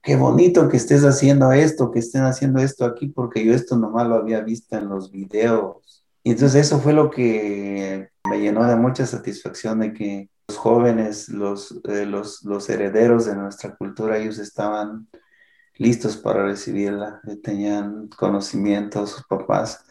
qué 0.01 0.15
bonito 0.15 0.67
que 0.69 0.77
estés 0.77 1.03
haciendo 1.03 1.51
esto, 1.51 1.91
que 1.91 1.99
estén 1.99 2.23
haciendo 2.23 2.59
esto 2.59 2.85
aquí, 2.85 3.07
porque 3.07 3.43
yo 3.45 3.53
esto 3.53 3.77
nomás 3.77 4.07
lo 4.07 4.15
había 4.15 4.41
visto 4.41 4.77
en 4.77 4.89
los 4.89 5.11
videos. 5.11 6.05
Y 6.23 6.31
entonces 6.31 6.67
eso 6.67 6.79
fue 6.79 6.93
lo 6.93 7.09
que 7.09 8.09
me 8.29 8.39
llenó 8.39 8.65
de 8.65 8.75
mucha 8.75 9.05
satisfacción 9.05 9.79
de 9.79 9.93
que 9.93 10.29
jóvenes, 10.55 11.29
los, 11.29 11.79
eh, 11.89 12.05
los, 12.05 12.43
los 12.43 12.69
herederos 12.69 13.25
de 13.25 13.35
nuestra 13.35 13.75
cultura, 13.75 14.17
ellos 14.17 14.39
estaban 14.39 15.07
listos 15.77 16.17
para 16.17 16.45
recibirla, 16.45 17.21
tenían 17.41 18.07
conocimiento, 18.09 19.07
sus 19.07 19.23
papás 19.25 19.83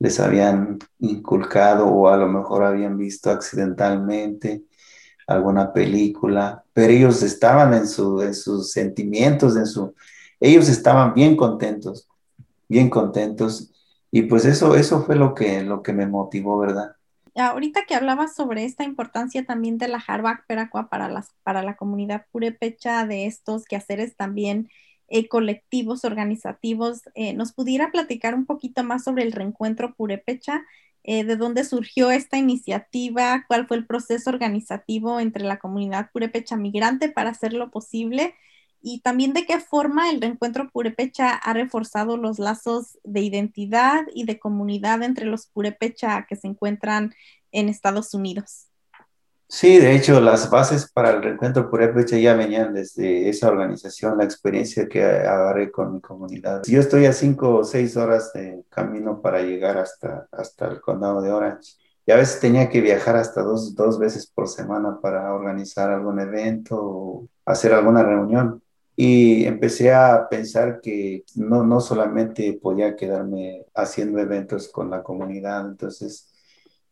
les 0.00 0.18
habían 0.18 0.78
inculcado 0.98 1.86
o 1.86 2.08
a 2.08 2.16
lo 2.16 2.26
mejor 2.26 2.64
habían 2.64 2.98
visto 2.98 3.30
accidentalmente 3.30 4.64
alguna 5.26 5.72
película, 5.72 6.64
pero 6.72 6.92
ellos 6.92 7.22
estaban 7.22 7.72
en, 7.74 7.86
su, 7.86 8.20
en 8.20 8.34
sus 8.34 8.72
sentimientos, 8.72 9.56
en 9.56 9.66
su, 9.66 9.94
ellos 10.40 10.68
estaban 10.68 11.14
bien 11.14 11.36
contentos, 11.36 12.08
bien 12.68 12.90
contentos, 12.90 13.70
y 14.10 14.22
pues 14.22 14.44
eso, 14.44 14.74
eso 14.74 15.04
fue 15.04 15.14
lo 15.14 15.34
que, 15.34 15.62
lo 15.62 15.82
que 15.82 15.92
me 15.92 16.06
motivó, 16.06 16.58
¿verdad? 16.58 16.96
Ahorita 17.36 17.84
que 17.86 17.94
hablabas 17.94 18.34
sobre 18.34 18.64
esta 18.64 18.82
importancia 18.82 19.44
también 19.44 19.78
de 19.78 19.86
la 19.86 20.02
Harvard 20.04 20.40
Peracua 20.48 20.88
para, 20.88 21.08
las, 21.08 21.28
para 21.44 21.62
la 21.62 21.76
comunidad 21.76 22.26
purépecha, 22.32 23.06
de 23.06 23.26
estos 23.26 23.66
quehaceres 23.66 24.16
también 24.16 24.68
eh, 25.10 25.28
colectivos, 25.28 26.04
organizativos, 26.04 27.02
eh, 27.14 27.34
¿nos 27.34 27.52
pudiera 27.52 27.90
platicar 27.90 28.34
un 28.34 28.46
poquito 28.46 28.84
más 28.84 29.04
sobre 29.04 29.24
el 29.24 29.32
reencuentro 29.32 29.94
purépecha? 29.94 30.64
Eh, 31.02 31.24
¿De 31.24 31.36
dónde 31.36 31.64
surgió 31.64 32.10
esta 32.10 32.38
iniciativa? 32.38 33.44
¿Cuál 33.48 33.66
fue 33.66 33.78
el 33.78 33.86
proceso 33.86 34.30
organizativo 34.30 35.18
entre 35.20 35.44
la 35.44 35.58
comunidad 35.58 36.10
purépecha 36.12 36.56
migrante 36.56 37.08
para 37.10 37.30
hacerlo 37.30 37.70
posible? 37.70 38.34
Y 38.82 39.00
también 39.00 39.32
de 39.34 39.46
qué 39.46 39.58
forma 39.60 40.10
el 40.10 40.20
reencuentro 40.20 40.70
purépecha 40.70 41.30
ha 41.34 41.52
reforzado 41.54 42.16
los 42.16 42.38
lazos 42.38 42.98
de 43.04 43.20
identidad 43.20 44.04
y 44.14 44.24
de 44.24 44.38
comunidad 44.38 45.02
entre 45.02 45.26
los 45.26 45.46
purépecha 45.48 46.26
que 46.28 46.36
se 46.36 46.48
encuentran 46.48 47.14
en 47.52 47.68
Estados 47.68 48.14
Unidos. 48.14 48.69
Sí, 49.52 49.78
de 49.78 49.96
hecho, 49.96 50.20
las 50.20 50.48
bases 50.48 50.88
para 50.92 51.10
el 51.10 51.22
reencuentro 51.24 51.68
Purépecha 51.68 52.16
ya 52.16 52.34
venían 52.34 52.72
desde 52.72 53.28
esa 53.28 53.48
organización, 53.48 54.16
la 54.16 54.22
experiencia 54.24 54.88
que 54.88 55.02
agarré 55.02 55.72
con 55.72 55.94
mi 55.94 56.00
comunidad. 56.00 56.62
Yo 56.68 56.78
estoy 56.78 57.06
a 57.06 57.12
cinco 57.12 57.56
o 57.56 57.64
seis 57.64 57.96
horas 57.96 58.32
de 58.32 58.62
camino 58.68 59.20
para 59.20 59.42
llegar 59.42 59.76
hasta, 59.76 60.28
hasta 60.30 60.68
el 60.68 60.80
condado 60.80 61.20
de 61.20 61.32
Orange. 61.32 61.72
Y 62.06 62.12
a 62.12 62.16
veces 62.16 62.38
tenía 62.38 62.68
que 62.68 62.80
viajar 62.80 63.16
hasta 63.16 63.42
dos, 63.42 63.74
dos 63.74 63.98
veces 63.98 64.28
por 64.28 64.46
semana 64.46 65.00
para 65.00 65.34
organizar 65.34 65.90
algún 65.90 66.20
evento 66.20 66.76
o 66.80 67.28
hacer 67.44 67.74
alguna 67.74 68.04
reunión. 68.04 68.62
Y 68.94 69.46
empecé 69.46 69.92
a 69.92 70.28
pensar 70.30 70.80
que 70.80 71.24
no, 71.34 71.64
no 71.64 71.80
solamente 71.80 72.56
podía 72.62 72.94
quedarme 72.94 73.66
haciendo 73.74 74.20
eventos 74.20 74.68
con 74.68 74.90
la 74.90 75.02
comunidad, 75.02 75.66
entonces 75.66 76.29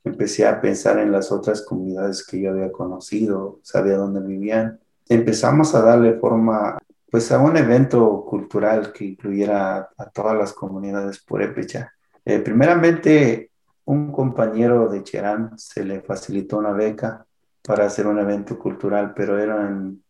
empecé 0.05 0.47
a 0.47 0.61
pensar 0.61 0.99
en 0.99 1.13
las 1.13 1.33
otras 1.33 1.63
comunidades 1.63 2.27
que 2.27 2.41
yo 2.41 2.51
había 2.51 2.73
conocido, 2.73 3.61
sabía 3.63 3.97
dónde 3.97 4.21
vivían. 4.21 4.81
Empezamos 5.09 5.75
a 5.75 5.83
darle 5.83 6.15
forma 6.15 6.79
pues 7.11 7.33
a 7.33 7.39
un 7.39 7.57
evento 7.57 8.25
cultural 8.25 8.93
que 8.93 9.05
incluyera 9.05 9.89
a 9.97 10.11
todas 10.11 10.37
las 10.37 10.53
comunidades 10.53 11.19
purépecha. 11.25 11.93
Eh, 12.25 12.41
primeramente, 12.41 13.51
un 13.87 14.13
compañero 14.13 14.89
de 14.89 15.03
Cherán 15.03 15.59
se 15.59 15.85
le 15.85 16.03
facilitó 16.03 16.59
una 16.59 16.73
beca 16.73 17.25
para 17.63 17.87
hacer 17.87 18.07
un 18.07 18.19
evento 18.19 18.59
cultural, 18.59 19.15
pero 19.15 19.39
eran 19.39 20.03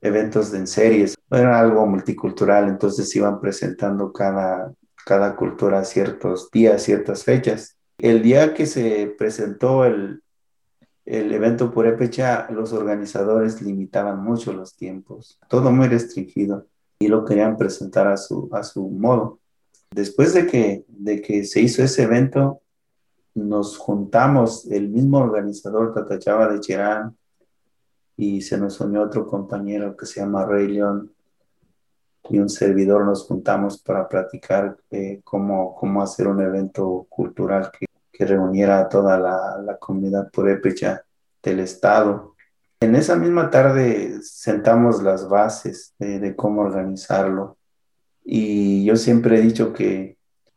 eventos 0.00 0.52
de 0.52 0.58
en 0.58 0.66
series, 0.66 1.14
era 1.30 1.58
algo 1.58 1.86
multicultural, 1.86 2.68
entonces 2.68 3.14
iban 3.16 3.40
presentando 3.40 4.12
cada, 4.12 4.70
cada 5.06 5.34
cultura 5.34 5.82
ciertos 5.84 6.50
días, 6.50 6.82
ciertas 6.82 7.24
fechas. 7.24 7.76
El 7.98 8.22
día 8.22 8.54
que 8.54 8.66
se 8.66 9.14
presentó 9.16 9.84
el, 9.84 10.22
el 11.04 11.32
evento 11.32 11.70
Purépecha, 11.70 12.50
los 12.50 12.72
organizadores 12.72 13.60
limitaban 13.62 14.22
mucho 14.22 14.52
los 14.52 14.74
tiempos, 14.74 15.38
todo 15.48 15.70
muy 15.70 15.88
restringido 15.88 16.66
y 16.98 17.08
lo 17.08 17.24
querían 17.24 17.56
presentar 17.56 18.06
a 18.06 18.16
su, 18.16 18.48
a 18.52 18.62
su 18.62 18.88
modo. 18.88 19.40
Después 19.90 20.34
de 20.34 20.46
que, 20.46 20.84
de 20.88 21.20
que 21.20 21.44
se 21.44 21.60
hizo 21.60 21.82
ese 21.82 22.02
evento, 22.02 22.62
nos 23.34 23.76
juntamos, 23.76 24.66
el 24.70 24.88
mismo 24.88 25.18
organizador 25.18 25.92
Tatachaba 25.92 26.48
de 26.48 26.60
Cherán 26.60 27.16
y 28.16 28.40
se 28.42 28.58
nos 28.58 28.80
unió 28.80 29.02
otro 29.02 29.26
compañero 29.26 29.96
que 29.96 30.06
se 30.06 30.20
llama 30.20 30.46
Rey 30.46 30.68
León 30.68 31.13
y 32.28 32.38
un 32.38 32.48
servidor 32.48 33.04
nos 33.04 33.26
juntamos 33.26 33.80
para 33.82 34.08
platicar 34.08 34.76
eh, 34.90 35.20
cómo, 35.24 35.74
cómo 35.74 36.02
hacer 36.02 36.26
un 36.26 36.40
evento 36.40 37.06
cultural 37.08 37.70
que, 37.78 37.86
que 38.10 38.24
reuniera 38.24 38.80
a 38.80 38.88
toda 38.88 39.18
la, 39.18 39.58
la 39.62 39.76
comunidad 39.76 40.30
purépecha 40.30 41.04
del 41.42 41.60
estado. 41.60 42.34
En 42.80 42.96
esa 42.96 43.16
misma 43.16 43.50
tarde 43.50 44.20
sentamos 44.22 45.02
las 45.02 45.28
bases 45.28 45.94
de, 45.98 46.18
de 46.18 46.34
cómo 46.34 46.62
organizarlo 46.62 47.58
y 48.24 48.84
yo 48.84 48.96
siempre 48.96 49.38
he 49.38 49.42
dicho 49.42 49.72
que 49.72 50.16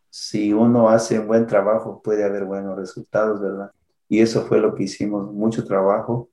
si 0.09 0.53
uno 0.53 0.89
hace 0.89 1.19
un 1.19 1.27
buen 1.27 1.45
trabajo 1.45 2.01
puede 2.01 2.23
haber 2.23 2.45
buenos 2.45 2.77
resultados, 2.77 3.41
¿verdad? 3.41 3.71
Y 4.07 4.21
eso 4.21 4.45
fue 4.45 4.59
lo 4.59 4.73
que 4.73 4.83
hicimos, 4.83 5.31
mucho 5.33 5.65
trabajo, 5.65 6.29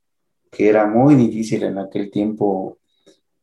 que 0.51 0.69
era 0.69 0.87
muy 0.87 1.17
difícil 1.17 1.65
en 1.65 1.79
aquel 1.79 2.11
tiempo 2.11 2.79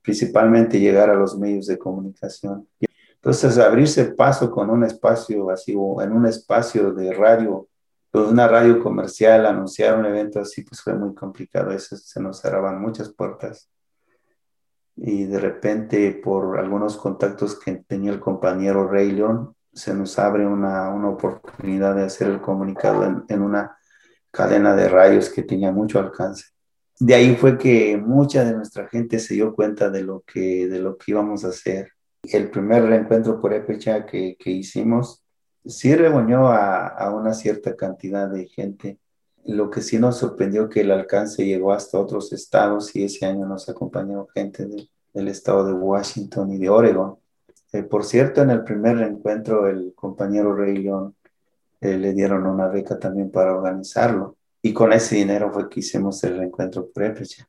principalmente 0.01 0.79
llegar 0.79 1.09
a 1.09 1.15
los 1.15 1.37
medios 1.37 1.67
de 1.67 1.77
comunicación. 1.77 2.67
Entonces, 3.15 3.57
abrirse 3.57 4.05
paso 4.05 4.49
con 4.49 4.69
un 4.69 4.83
espacio 4.83 5.49
así, 5.51 5.73
en 5.73 6.11
un 6.11 6.25
espacio 6.25 6.91
de 6.91 7.13
radio, 7.13 7.67
una 8.13 8.47
radio 8.47 8.81
comercial, 8.81 9.45
anunciar 9.45 9.97
un 9.97 10.05
evento 10.05 10.39
así, 10.39 10.63
pues 10.63 10.81
fue 10.81 10.95
muy 10.95 11.13
complicado. 11.13 11.71
Eso 11.71 11.95
se 11.95 12.19
nos 12.19 12.41
cerraban 12.41 12.81
muchas 12.81 13.09
puertas. 13.09 13.69
Y 14.95 15.25
de 15.25 15.39
repente, 15.39 16.19
por 16.23 16.59
algunos 16.59 16.97
contactos 16.97 17.57
que 17.59 17.73
tenía 17.87 18.11
el 18.11 18.19
compañero 18.19 18.87
Rey 18.87 19.11
León, 19.11 19.55
se 19.71 19.93
nos 19.93 20.17
abre 20.19 20.45
una, 20.45 20.89
una 20.89 21.09
oportunidad 21.09 21.95
de 21.95 22.03
hacer 22.03 22.27
el 22.27 22.41
comunicado 22.41 23.23
en 23.27 23.41
una 23.41 23.77
cadena 24.31 24.75
de 24.75 24.89
radios 24.89 25.29
que 25.29 25.43
tenía 25.43 25.71
mucho 25.71 25.99
alcance 25.99 26.45
de 27.01 27.15
ahí 27.15 27.35
fue 27.35 27.57
que 27.57 27.97
mucha 27.97 28.45
de 28.45 28.53
nuestra 28.53 28.87
gente 28.87 29.17
se 29.17 29.33
dio 29.33 29.55
cuenta 29.55 29.89
de 29.89 30.03
lo 30.03 30.21
que, 30.21 30.67
de 30.67 30.77
lo 30.77 30.97
que 30.99 31.09
íbamos 31.11 31.43
a 31.43 31.47
hacer. 31.47 31.93
El 32.21 32.51
primer 32.51 32.83
reencuentro 32.83 33.41
por 33.41 33.55
Epecha 33.55 34.05
que, 34.05 34.35
que 34.37 34.51
hicimos 34.51 35.23
sí 35.65 35.95
reunió 35.95 36.49
a, 36.49 36.85
a, 36.89 37.09
una 37.09 37.33
cierta 37.33 37.75
cantidad 37.75 38.29
de 38.29 38.47
gente. 38.47 38.99
Lo 39.45 39.71
que 39.71 39.81
sí 39.81 39.97
nos 39.97 40.17
sorprendió 40.17 40.69
que 40.69 40.81
el 40.81 40.91
alcance 40.91 41.43
llegó 41.43 41.73
hasta 41.73 41.97
otros 41.97 42.31
estados 42.33 42.95
y 42.95 43.05
ese 43.05 43.25
año 43.25 43.47
nos 43.47 43.67
acompañó 43.67 44.27
gente 44.27 44.67
de, 44.67 44.87
del 45.11 45.27
estado 45.27 45.65
de 45.65 45.73
Washington 45.73 46.51
y 46.51 46.59
de 46.59 46.69
Oregon. 46.69 47.17
Eh, 47.71 47.81
por 47.81 48.05
cierto, 48.05 48.43
en 48.43 48.51
el 48.51 48.63
primer 48.63 48.97
reencuentro 48.97 49.67
el 49.67 49.93
compañero 49.95 50.53
Rey 50.53 50.77
León 50.77 51.15
eh, 51.79 51.97
le 51.97 52.13
dieron 52.13 52.45
una 52.45 52.67
beca 52.67 52.99
también 52.99 53.31
para 53.31 53.55
organizarlo 53.55 54.37
y 54.61 54.73
con 54.73 54.93
ese 54.93 55.15
dinero 55.15 55.51
fue 55.51 55.69
que 55.69 55.79
hicimos 55.79 56.23
el 56.23 56.37
reencuentro 56.37 56.89
prepecha. 56.91 57.47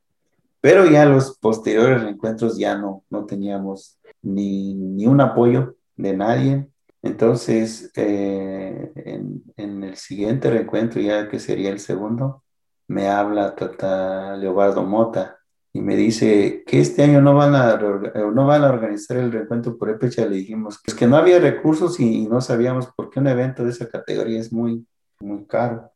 Pero 0.59 0.85
ya 0.85 1.05
los 1.05 1.37
posteriores 1.37 2.01
reencuentros 2.01 2.57
ya 2.57 2.77
no, 2.77 3.03
no 3.09 3.25
teníamos 3.25 3.99
ni, 4.21 4.73
ni 4.73 5.05
un 5.05 5.21
apoyo 5.21 5.75
de 5.95 6.15
nadie. 6.15 6.67
Entonces, 7.01 7.91
eh, 7.95 8.91
en, 8.95 9.43
en, 9.57 9.83
el 9.83 9.97
siguiente 9.97 10.49
reencuentro, 10.49 11.01
ya 11.01 11.27
que 11.27 11.39
sería 11.39 11.69
el 11.69 11.79
segundo, 11.79 12.43
me 12.87 13.09
habla 13.09 13.55
Tata 13.55 14.37
Leobardo 14.37 14.83
Mota 14.83 15.37
y 15.73 15.81
me 15.81 15.95
dice 15.95 16.63
que 16.65 16.79
este 16.79 17.03
año 17.03 17.21
no 17.21 17.35
van 17.35 17.55
a, 17.55 17.75
no 17.77 18.47
van 18.47 18.63
a 18.63 18.69
organizar 18.69 19.17
el 19.17 19.31
reencuentro 19.31 19.77
por 19.77 19.89
Epecha. 19.89 20.25
Le 20.25 20.37
dijimos 20.37 20.81
que, 20.81 20.91
es 20.91 20.95
que 20.95 21.07
no 21.07 21.17
había 21.17 21.39
recursos 21.39 21.99
y, 21.99 22.23
y 22.23 22.27
no 22.27 22.41
sabíamos 22.41 22.87
por 22.95 23.09
qué 23.09 23.19
un 23.19 23.27
evento 23.27 23.63
de 23.63 23.71
esa 23.71 23.89
categoría 23.89 24.39
es 24.39 24.53
muy, 24.53 24.85
muy 25.19 25.45
caro 25.45 25.92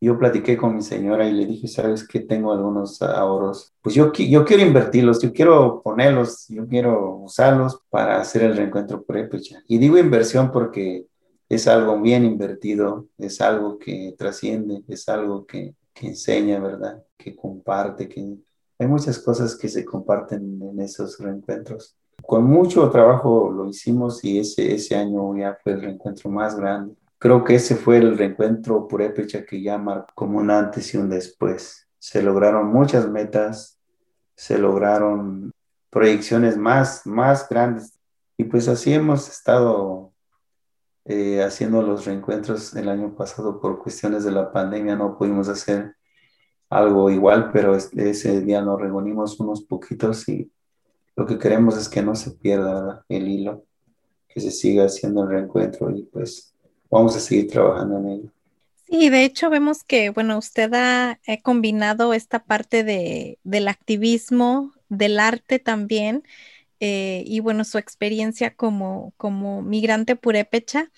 yo 0.00 0.18
platiqué 0.18 0.56
con 0.56 0.76
mi 0.76 0.82
señora 0.82 1.28
y 1.28 1.32
le 1.32 1.46
dije, 1.46 1.66
sabes 1.66 2.06
que 2.06 2.20
tengo 2.20 2.52
algunos 2.52 3.02
ahorros, 3.02 3.72
pues 3.82 3.94
yo, 3.94 4.12
yo 4.12 4.44
quiero 4.44 4.62
invertirlos, 4.62 5.20
yo 5.20 5.32
quiero 5.32 5.82
ponerlos, 5.82 6.46
yo 6.48 6.66
quiero 6.68 7.16
usarlos 7.16 7.80
para 7.90 8.20
hacer 8.20 8.42
el 8.42 8.56
reencuentro 8.56 9.02
purépecha. 9.02 9.62
Y 9.66 9.78
digo 9.78 9.98
inversión 9.98 10.52
porque 10.52 11.06
es 11.48 11.66
algo 11.66 12.00
bien 12.00 12.24
invertido, 12.24 13.06
es 13.18 13.40
algo 13.40 13.78
que 13.78 14.14
trasciende, 14.16 14.82
es 14.86 15.08
algo 15.08 15.46
que, 15.46 15.74
que 15.92 16.08
enseña, 16.08 16.60
¿verdad? 16.60 17.02
Que 17.16 17.34
comparte, 17.34 18.08
que 18.08 18.36
hay 18.78 18.86
muchas 18.86 19.18
cosas 19.18 19.56
que 19.56 19.68
se 19.68 19.84
comparten 19.84 20.60
en 20.62 20.80
esos 20.80 21.18
reencuentros. 21.18 21.96
Con 22.22 22.44
mucho 22.44 22.88
trabajo 22.90 23.50
lo 23.50 23.68
hicimos 23.68 24.22
y 24.24 24.38
ese, 24.38 24.74
ese 24.74 24.94
año 24.94 25.36
ya 25.36 25.58
fue 25.62 25.72
el 25.72 25.82
reencuentro 25.82 26.30
más 26.30 26.56
grande 26.56 26.94
Creo 27.18 27.42
que 27.42 27.56
ese 27.56 27.74
fue 27.74 27.98
el 27.98 28.16
reencuentro 28.16 28.86
purépecha 28.86 29.44
que 29.44 29.60
ya 29.60 29.82
como 30.14 30.38
un 30.38 30.50
antes 30.50 30.94
y 30.94 30.98
un 30.98 31.10
después. 31.10 31.88
Se 31.98 32.22
lograron 32.22 32.68
muchas 32.68 33.08
metas, 33.08 33.80
se 34.36 34.56
lograron 34.56 35.52
proyecciones 35.90 36.56
más, 36.56 37.06
más 37.06 37.48
grandes. 37.48 37.98
Y 38.36 38.44
pues 38.44 38.68
así 38.68 38.94
hemos 38.94 39.28
estado 39.28 40.12
eh, 41.04 41.42
haciendo 41.42 41.82
los 41.82 42.06
reencuentros 42.06 42.76
el 42.76 42.88
año 42.88 43.16
pasado 43.16 43.60
por 43.60 43.82
cuestiones 43.82 44.22
de 44.22 44.30
la 44.30 44.52
pandemia. 44.52 44.94
No 44.94 45.18
pudimos 45.18 45.48
hacer 45.48 45.96
algo 46.70 47.10
igual, 47.10 47.50
pero 47.52 47.74
ese 47.74 48.40
día 48.42 48.62
nos 48.62 48.80
reunimos 48.80 49.40
unos 49.40 49.64
poquitos 49.64 50.28
y 50.28 50.52
lo 51.16 51.26
que 51.26 51.38
queremos 51.38 51.76
es 51.76 51.88
que 51.88 52.00
no 52.00 52.14
se 52.14 52.30
pierda 52.30 53.04
el 53.08 53.26
hilo, 53.26 53.64
que 54.28 54.40
se 54.40 54.52
siga 54.52 54.84
haciendo 54.84 55.24
el 55.24 55.30
reencuentro 55.30 55.90
y 55.90 56.04
pues 56.04 56.54
vamos 56.90 57.16
a 57.16 57.20
seguir 57.20 57.50
trabajando 57.50 57.98
en 57.98 58.08
ello. 58.08 58.32
Sí, 58.88 59.10
de 59.10 59.24
hecho 59.24 59.50
vemos 59.50 59.84
que, 59.84 60.10
bueno, 60.10 60.38
usted 60.38 60.72
ha, 60.72 61.18
combinado 61.42 62.14
esta 62.14 62.44
parte 62.44 62.84
de, 62.84 63.38
del 63.44 63.68
activismo, 63.68 64.72
del 64.88 65.20
arte 65.20 65.58
también, 65.58 66.24
eh, 66.80 67.22
y 67.26 67.40
bueno, 67.40 67.64
su 67.64 67.76
experiencia 67.76 68.54
como, 68.54 69.12
como 69.16 69.62
migrante 69.62 70.16
purépecha, 70.16 70.90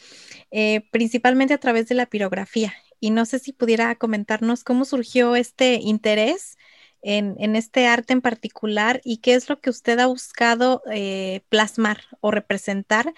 eh, 0.51 0.83
principalmente 0.93 1.55
a 1.55 1.59
través 1.59 1.89
de 1.89 1.97
la 1.97 2.07
pirografía. 2.07 2.75
Y 3.01 3.11
no 3.11 3.25
sé 3.25 3.39
si 3.39 3.53
pudiera 3.53 3.95
comentarnos 3.97 4.63
cómo 4.63 4.85
surgió 4.85 5.35
este 5.35 5.75
interés 5.83 6.59
en, 7.03 7.57
este 7.57 7.87
arte 7.87 8.13
en 8.13 8.21
particular 8.21 9.01
y 9.05 9.19
qué 9.19 9.35
es 9.35 9.49
lo 9.49 9.61
que 9.61 9.71
usted 9.71 9.99
ha 9.99 10.07
buscado 10.07 10.83
eh, 10.91 11.43
plasmar 11.49 11.99
o 12.21 12.31
representar, 12.31 13.13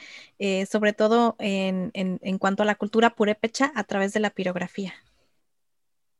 sobre 0.69 0.93
todo 0.93 1.37
en, 1.39 2.39
cuanto 2.39 2.63
a 2.63 2.67
la 2.67 2.75
cultura 2.75 3.15
purépecha 3.15 3.73
a 3.75 3.85
través 3.85 4.13
de 4.13 4.21
la 4.21 4.31
pirografía. 4.31 4.93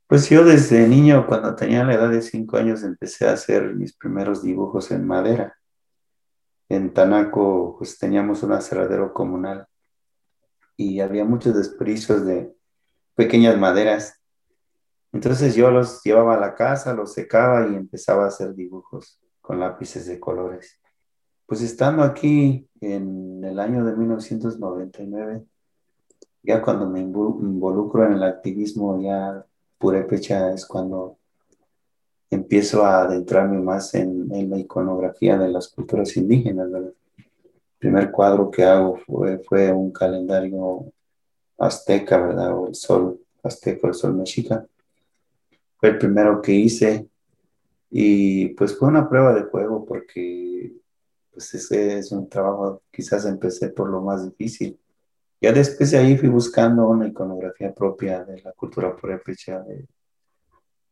Pues 0.07 0.29
yo 0.29 0.45
desde 0.45 0.87
niño, 0.89 1.27
cuando 1.27 1.55
tenía 1.55 1.85
la 1.85 1.95
edad 1.95 2.11
de 2.11 2.23
cinco 2.23 2.57
años, 2.57 2.83
empecé 2.83 3.27
a 3.27 3.33
hacer 3.33 3.75
mis 3.75 3.97
primeros 3.97 4.43
dibujos 4.43 4.91
en 4.91 5.07
madera 5.07 5.57
en 6.75 6.93
Tanaco 6.95 7.77
pues 7.79 7.99
teníamos 7.99 8.43
un 8.43 8.53
aserradero 8.53 9.13
comunal 9.13 9.67
y 10.77 11.01
había 11.01 11.25
muchos 11.25 11.55
desperdicios 11.55 12.25
de 12.25 12.51
pequeñas 13.15 13.59
maderas. 13.59 14.22
Entonces 15.13 15.55
yo 15.55 15.71
los 15.71 16.03
llevaba 16.03 16.35
a 16.35 16.41
la 16.41 16.55
casa, 16.55 16.95
los 16.95 17.13
secaba 17.13 17.69
y 17.69 17.75
empezaba 17.75 18.25
a 18.25 18.29
hacer 18.29 18.55
dibujos 18.55 19.21
con 19.41 19.61
lápices 19.61 20.07
de 20.07 20.19
colores. 20.19 20.81
Pues 21.47 21.61
estando 21.61 22.03
aquí 22.03 22.67
en 22.81 23.45
el 23.45 23.61
año 23.61 23.85
de 23.85 23.95
1999, 23.95 25.45
ya 26.43 26.63
cuando 26.63 26.89
me 26.89 27.01
involucro 27.01 28.07
en 28.07 28.15
el 28.15 28.23
activismo 28.23 29.01
ya 29.01 29.45
purépecha 29.79 30.53
es 30.53 30.65
cuando 30.65 31.19
empiezo 32.31 32.85
a 32.85 33.03
adentrarme 33.03 33.59
más 33.59 33.95
en, 33.95 34.29
la 34.49 34.59
iconografía 34.59 35.37
de 35.37 35.51
las 35.51 35.69
culturas 35.69 36.17
indígenas. 36.17 36.69
El 36.73 36.95
primer 37.79 38.11
cuadro 38.11 38.51
que 38.51 38.65
hago 38.65 38.97
fue, 38.97 39.73
un 39.73 39.93
calendario 39.93 40.87
azteca, 41.59 42.17
¿verdad? 42.19 42.57
O 42.57 42.69
el 42.69 42.75
sol 42.75 43.21
azteca, 43.43 43.89
el 43.89 43.95
sol 43.95 44.15
mexica. 44.15 44.67
Fue 45.83 45.89
el 45.89 45.99
primero 45.99 46.41
que 46.41 46.53
hice 46.53 47.09
y 47.91 48.51
pues 48.51 48.79
fue 48.79 48.87
una 48.87 49.09
prueba 49.09 49.35
de 49.35 49.43
juego 49.43 49.85
porque 49.85 50.73
pues 51.33 51.53
ese 51.55 51.99
es 51.99 52.13
un 52.13 52.29
trabajo, 52.29 52.85
quizás 52.89 53.27
empecé 53.27 53.71
por 53.71 53.91
lo 53.91 54.01
más 54.01 54.25
difícil. 54.25 54.79
Ya 55.41 55.53
después 55.53 55.91
de 55.91 55.99
ahí 55.99 56.17
fui 56.17 56.29
buscando 56.29 56.89
una 56.89 57.09
iconografía 57.09 57.75
propia 57.75 58.25
de 58.25 58.41
la 58.43 58.53
cultura 58.53 58.95
purépecha, 58.95 59.65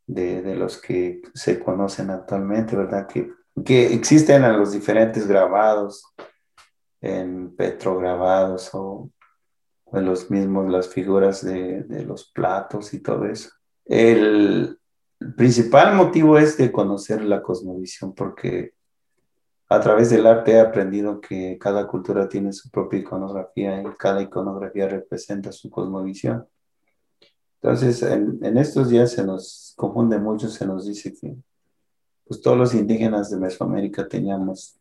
de, 0.09 0.43
de, 0.43 0.57
los 0.57 0.79
que 0.79 1.23
se 1.35 1.61
conocen 1.61 2.11
actualmente, 2.11 2.75
¿verdad? 2.75 3.07
Que, 3.07 3.31
que 3.65 3.95
existen 3.95 4.43
en 4.43 4.59
los 4.59 4.73
diferentes 4.73 5.25
grabados, 5.25 6.05
en 7.01 7.55
petrograbados 7.55 8.71
o 8.73 9.09
en 9.93 10.05
los 10.05 10.33
mismos, 10.33 10.69
las 10.69 10.89
figuras 10.89 11.45
de, 11.45 11.85
de 11.85 12.03
los 12.05 12.29
platos 12.33 12.93
y 12.93 12.99
todo 12.99 13.27
eso. 13.27 13.51
El, 13.85 14.80
principal 15.37 15.95
motivo 15.95 16.39
es 16.39 16.57
de 16.57 16.73
conocer 16.73 17.23
la 17.23 17.43
cosmovisión, 17.43 18.15
porque 18.15 18.75
a 19.69 19.81
través 19.81 20.11
del 20.11 20.27
arte 20.27 20.53
he 20.53 20.61
aprendido 20.61 21.21
que 21.21 21.57
cada 21.59 21.87
cultura 21.87 22.29
tiene 22.29 22.53
su 22.53 22.71
propia 22.71 23.01
iconografía 23.01 23.81
y 23.81 23.85
cada 23.97 24.23
iconografía 24.23 24.89
representa 24.89 25.53
su 25.53 25.71
cosmovisión. 25.71 26.47
Entonces, 27.63 28.03
en, 28.03 28.39
en, 28.43 28.59
estos 28.59 28.89
días 28.89 29.13
se 29.13 29.25
nos 29.25 29.75
confunde 29.77 30.19
mucho, 30.19 30.49
se 30.49 30.67
nos 30.67 30.87
dice 30.87 31.15
que 31.15 31.37
pues, 32.27 32.41
todos 32.41 32.57
los 32.57 32.75
indígenas 32.75 33.31
de 33.31 33.37
Mesoamérica 33.37 34.09
teníamos 34.09 34.81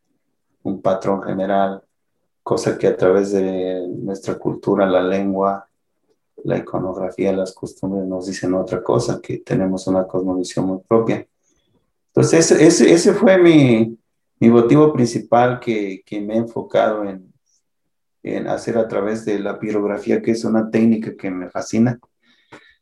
un 0.64 0.82
patrón 0.82 1.22
general, 1.24 1.84
cosa 2.42 2.78
que 2.78 2.88
a 2.88 2.98
través 2.98 3.32
de 3.32 3.88
nuestra 3.88 4.40
cultura, 4.40 4.86
la 4.86 5.04
lengua, 5.04 5.69
la 6.44 6.58
iconografía, 6.58 7.34
las 7.34 7.54
costumbres 7.54 8.06
nos 8.08 8.28
dicen 8.28 8.54
otra 8.54 8.84
cosa, 8.84 9.20
que 9.22 9.40
tenemos 9.40 9.88
una 9.88 10.08
cosmovisión 10.08 10.66
muy 10.66 10.80
propia. 10.88 11.28
Entonces, 12.08 12.52
ese, 12.52 12.92
ese 12.92 13.14
fue 13.14 13.38
mi, 13.38 13.98
mi 14.40 14.50
motivo 14.50 14.92
principal 14.94 15.60
que, 15.60 16.02
que 16.06 16.22
me 16.22 16.36
he 16.36 16.38
enfocado 16.38 17.04
en, 17.04 17.34
en 18.24 18.48
hacer 18.48 18.78
a 18.78 18.88
través 18.88 19.26
de 19.26 19.40
la 19.40 19.60
pirografía, 19.60 20.22
que 20.22 20.32
es 20.32 20.44
una 20.44 20.70
técnica 20.70 21.16
que 21.16 21.32
me 21.32 21.50
fascina 21.50 22.00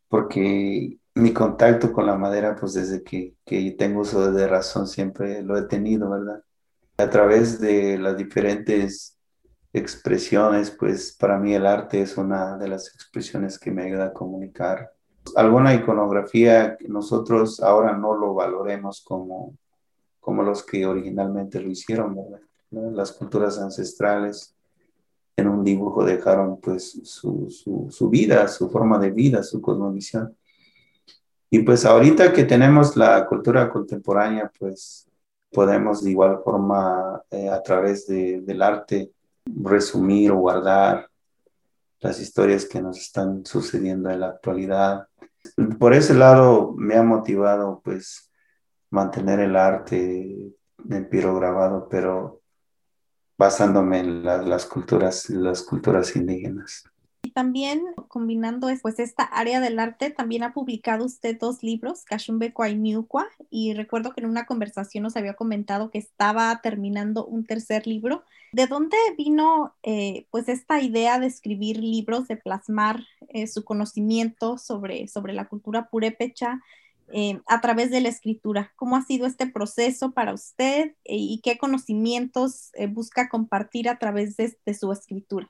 porque 0.07 0.97
mi 1.15 1.33
contacto 1.33 1.91
con 1.91 2.05
la 2.05 2.15
madera, 2.15 2.55
pues 2.55 2.73
desde 2.73 3.03
que, 3.03 3.35
que 3.45 3.71
tengo 3.71 4.01
uso 4.01 4.31
de 4.31 4.47
razón, 4.47 4.87
siempre 4.87 5.41
lo 5.41 5.57
he 5.57 5.63
tenido, 5.63 6.09
¿verdad? 6.09 6.43
A 6.97 7.09
través 7.09 7.59
de 7.59 7.97
las 7.97 8.17
diferentes 8.17 9.16
expresiones, 9.77 10.71
pues 10.71 11.15
para 11.17 11.37
mí 11.37 11.53
el 11.53 11.65
arte 11.65 12.01
es 12.01 12.17
una 12.17 12.57
de 12.57 12.67
las 12.67 12.93
expresiones 12.93 13.59
que 13.59 13.71
me 13.71 13.83
ayuda 13.83 14.07
a 14.07 14.13
comunicar. 14.13 14.91
Alguna 15.35 15.73
iconografía 15.73 16.77
nosotros 16.87 17.59
ahora 17.61 17.95
no 17.95 18.15
lo 18.15 18.33
valoremos 18.33 19.01
como, 19.01 19.55
como 20.19 20.43
los 20.43 20.63
que 20.63 20.85
originalmente 20.85 21.59
lo 21.59 21.69
hicieron, 21.69 22.15
¿verdad? 22.15 22.41
Las 22.69 23.13
culturas 23.13 23.59
ancestrales 23.59 24.55
en 25.37 25.47
un 25.47 25.63
dibujo 25.63 26.03
dejaron 26.03 26.59
pues 26.59 26.99
su, 27.03 27.47
su, 27.89 28.09
vida, 28.09 28.47
su 28.47 28.69
forma 28.69 28.97
de 28.99 29.11
vida, 29.11 29.43
su 29.43 29.61
cosmovisión. 29.61 30.35
Y 31.49 31.59
pues 31.59 31.85
ahorita 31.85 32.33
que 32.33 32.43
tenemos 32.43 32.97
la 32.97 33.25
cultura 33.25 33.69
contemporánea, 33.69 34.51
pues 34.59 35.07
podemos 35.51 36.03
de 36.03 36.11
igual 36.11 36.39
forma 36.43 37.21
eh, 37.31 37.49
a 37.49 37.61
través 37.61 38.07
de, 38.07 38.41
del 38.41 38.61
arte 38.61 39.11
resumir 39.63 40.31
o 40.31 40.37
guardar 40.37 41.09
las 41.99 42.19
historias 42.19 42.65
que 42.65 42.81
nos 42.81 42.97
están 42.99 43.45
sucediendo 43.45 44.09
en 44.09 44.19
la 44.19 44.29
actualidad. 44.29 45.07
Por 45.79 45.93
ese 45.93 46.13
lado 46.13 46.73
me 46.77 46.95
ha 46.95 47.03
motivado 47.03 47.81
pues 47.83 48.31
mantener 48.89 49.39
el 49.39 49.55
arte 49.55 50.53
en 50.89 51.09
pirograbado, 51.09 51.87
pero 51.89 52.41
basándome 53.37 53.99
en 53.99 54.23
las 54.23 54.65
culturas, 54.65 55.29
las 55.29 55.61
culturas 55.63 56.15
indígenas. 56.15 56.83
También 57.37 57.83
combinando 58.07 58.67
pues 58.81 58.97
esta 58.97 59.21
área 59.21 59.59
del 59.59 59.77
arte, 59.77 60.09
también 60.09 60.41
ha 60.41 60.55
publicado 60.55 61.05
usted 61.05 61.37
dos 61.39 61.61
libros, 61.61 62.03
Kashumbe 62.03 62.51
Miukwa, 62.75 63.27
y 63.51 63.75
recuerdo 63.75 64.11
que 64.11 64.21
en 64.21 64.27
una 64.27 64.47
conversación 64.47 65.03
nos 65.03 65.15
había 65.15 65.35
comentado 65.35 65.91
que 65.91 65.99
estaba 65.99 66.59
terminando 66.63 67.27
un 67.27 67.45
tercer 67.45 67.85
libro. 67.85 68.23
¿De 68.53 68.65
dónde 68.65 68.97
vino 69.19 69.75
eh, 69.83 70.25
pues 70.31 70.49
esta 70.49 70.81
idea 70.81 71.19
de 71.19 71.27
escribir 71.27 71.77
libros, 71.77 72.27
de 72.27 72.37
plasmar 72.37 73.03
eh, 73.29 73.45
su 73.45 73.63
conocimiento 73.63 74.57
sobre, 74.57 75.07
sobre 75.07 75.33
la 75.33 75.45
cultura 75.45 75.89
purépecha? 75.91 76.63
Eh, 77.13 77.39
a 77.45 77.61
través 77.61 77.91
de 77.91 78.01
la 78.01 78.09
escritura. 78.09 78.73
¿Cómo 78.75 78.97
ha 78.97 79.03
sido 79.03 79.27
este 79.27 79.45
proceso 79.45 80.11
para 80.11 80.33
usted 80.33 80.95
y 81.05 81.39
qué 81.41 81.59
conocimientos 81.59 82.71
busca 82.89 83.29
compartir 83.29 83.87
a 83.87 83.99
través 83.99 84.35
de, 84.35 84.73
su 84.73 84.91
escritura? 84.91 85.49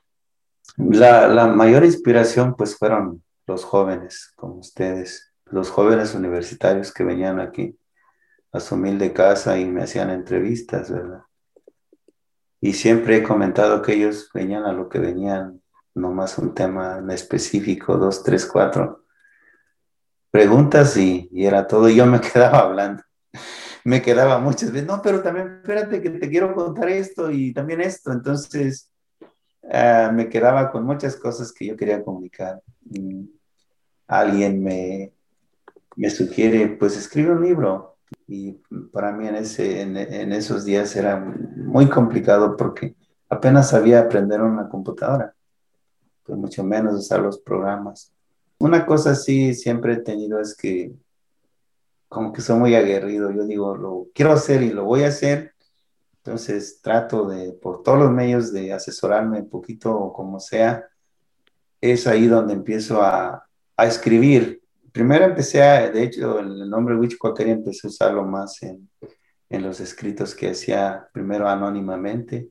La, 0.78 1.28
la, 1.28 1.46
mayor 1.48 1.84
inspiración 1.84 2.54
pues 2.56 2.76
fueron 2.76 3.22
los 3.46 3.64
jóvenes 3.64 4.32
como 4.36 4.54
ustedes, 4.54 5.32
los 5.46 5.70
jóvenes 5.70 6.14
universitarios 6.14 6.92
que 6.92 7.04
venían 7.04 7.40
aquí 7.40 7.76
a 8.52 8.60
su 8.60 8.76
humilde 8.76 9.12
casa 9.12 9.58
y 9.58 9.66
me 9.66 9.82
hacían 9.82 10.10
entrevistas, 10.10 10.90
¿verdad? 10.90 11.22
Y 12.60 12.72
siempre 12.72 13.16
he 13.16 13.22
comentado 13.22 13.82
que 13.82 13.94
ellos 13.94 14.30
venían 14.32 14.64
a 14.64 14.72
lo 14.72 14.88
que 14.88 14.98
venían, 14.98 15.60
no 15.94 16.12
más 16.12 16.38
un 16.38 16.54
tema 16.54 17.02
específico, 17.10 17.96
dos, 17.96 18.22
tres, 18.22 18.46
cuatro 18.46 19.04
preguntas 20.30 20.96
y, 20.96 21.28
era 21.32 21.66
todo. 21.66 21.88
Y 21.88 21.96
yo 21.96 22.06
me 22.06 22.20
quedaba 22.32 22.60
hablando. 22.60 23.02
Me 23.84 24.02
quedaba 24.02 24.38
muchas 24.38 24.72
veces, 24.72 24.86
no, 24.86 25.00
pero 25.02 25.22
también 25.22 25.60
espérate 25.62 26.02
que 26.02 26.10
te 26.10 26.28
quiero 26.28 26.54
contar 26.54 26.88
esto 26.88 27.30
y 27.30 27.52
también 27.52 27.80
esto. 27.80 28.12
Entonces, 28.12 28.90
ah, 29.70 30.10
me 30.12 30.28
quedaba 30.28 30.70
con 30.70 30.84
muchas 30.84 31.16
cosas 31.16 31.52
que 31.52 31.66
yo 31.66 31.76
quería 31.76 32.02
comunicar. 32.04 32.62
alguien 34.06 34.62
me, 34.62 35.12
me 35.96 36.10
sugiere, 36.10 36.68
pues 36.68 36.96
escribe 36.96 37.32
un 37.32 37.44
libro. 37.44 37.96
Y 38.26 38.52
para 38.92 39.12
mí 39.12 39.26
en, 39.26 39.36
ese, 39.36 39.82
en 39.82 40.32
esos 40.32 40.64
días 40.64 40.94
era 40.96 41.16
muy 41.16 41.88
complicado 41.88 42.56
porque 42.56 42.94
apenas 43.28 43.70
sabía 43.70 44.00
aprender 44.00 44.40
una 44.40 44.68
computadora, 44.68 45.34
pues 46.24 46.38
mucho 46.38 46.64
menos 46.64 46.94
usar 46.94 47.20
los 47.20 47.38
programas. 47.38 48.12
Una 48.58 48.86
cosa 48.86 49.14
sí 49.14 49.54
siempre 49.54 49.94
he 49.94 49.98
tenido 49.98 50.40
es 50.40 50.56
que 50.56 50.92
como 52.08 52.32
que 52.32 52.40
soy 52.40 52.58
muy 52.58 52.74
aguerrido. 52.74 53.30
Yo 53.30 53.44
digo, 53.44 53.76
lo 53.76 54.06
quiero 54.14 54.32
hacer 54.32 54.62
y 54.62 54.70
lo 54.70 54.84
voy 54.84 55.04
a 55.04 55.08
hacer. 55.08 55.54
Entonces 56.28 56.82
trato 56.82 57.26
de, 57.26 57.54
por 57.54 57.82
todos 57.82 57.98
los 57.98 58.10
medios, 58.10 58.52
de 58.52 58.70
asesorarme 58.74 59.40
un 59.40 59.48
poquito 59.48 60.12
como 60.12 60.38
sea. 60.38 60.86
Es 61.80 62.06
ahí 62.06 62.26
donde 62.26 62.52
empiezo 62.52 63.02
a, 63.02 63.48
a 63.74 63.86
escribir. 63.86 64.62
Primero 64.92 65.24
empecé 65.24 65.62
a, 65.62 65.90
de 65.90 66.02
hecho, 66.02 66.38
el 66.38 66.68
nombre 66.68 66.96
Huichicuaqueria 66.96 67.54
empecé 67.54 67.86
a 67.86 67.90
usarlo 67.90 68.26
más 68.26 68.62
en, 68.62 68.90
en 69.48 69.62
los 69.62 69.80
escritos 69.80 70.34
que 70.34 70.50
hacía 70.50 71.08
primero 71.14 71.48
anónimamente 71.48 72.50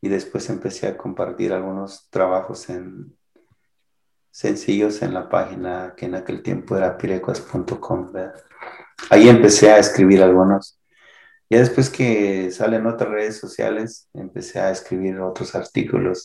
y 0.00 0.08
después 0.08 0.48
empecé 0.48 0.86
a 0.86 0.96
compartir 0.96 1.52
algunos 1.52 2.08
trabajos 2.08 2.70
en, 2.70 3.18
sencillos 4.30 5.02
en 5.02 5.12
la 5.12 5.28
página 5.28 5.94
que 5.96 6.06
en 6.06 6.14
aquel 6.14 6.40
tiempo 6.44 6.76
era 6.76 6.96
pirecuas.com. 6.96 8.12
Ahí 9.10 9.28
empecé 9.28 9.72
a 9.72 9.78
escribir 9.78 10.22
algunos. 10.22 10.79
Ya 11.50 11.58
después 11.58 11.90
que 11.90 12.50
salen 12.52 12.86
otras 12.86 13.10
redes 13.10 13.36
sociales, 13.38 14.08
empecé 14.14 14.60
a 14.60 14.70
escribir 14.70 15.20
otros 15.20 15.54
artículos. 15.54 16.22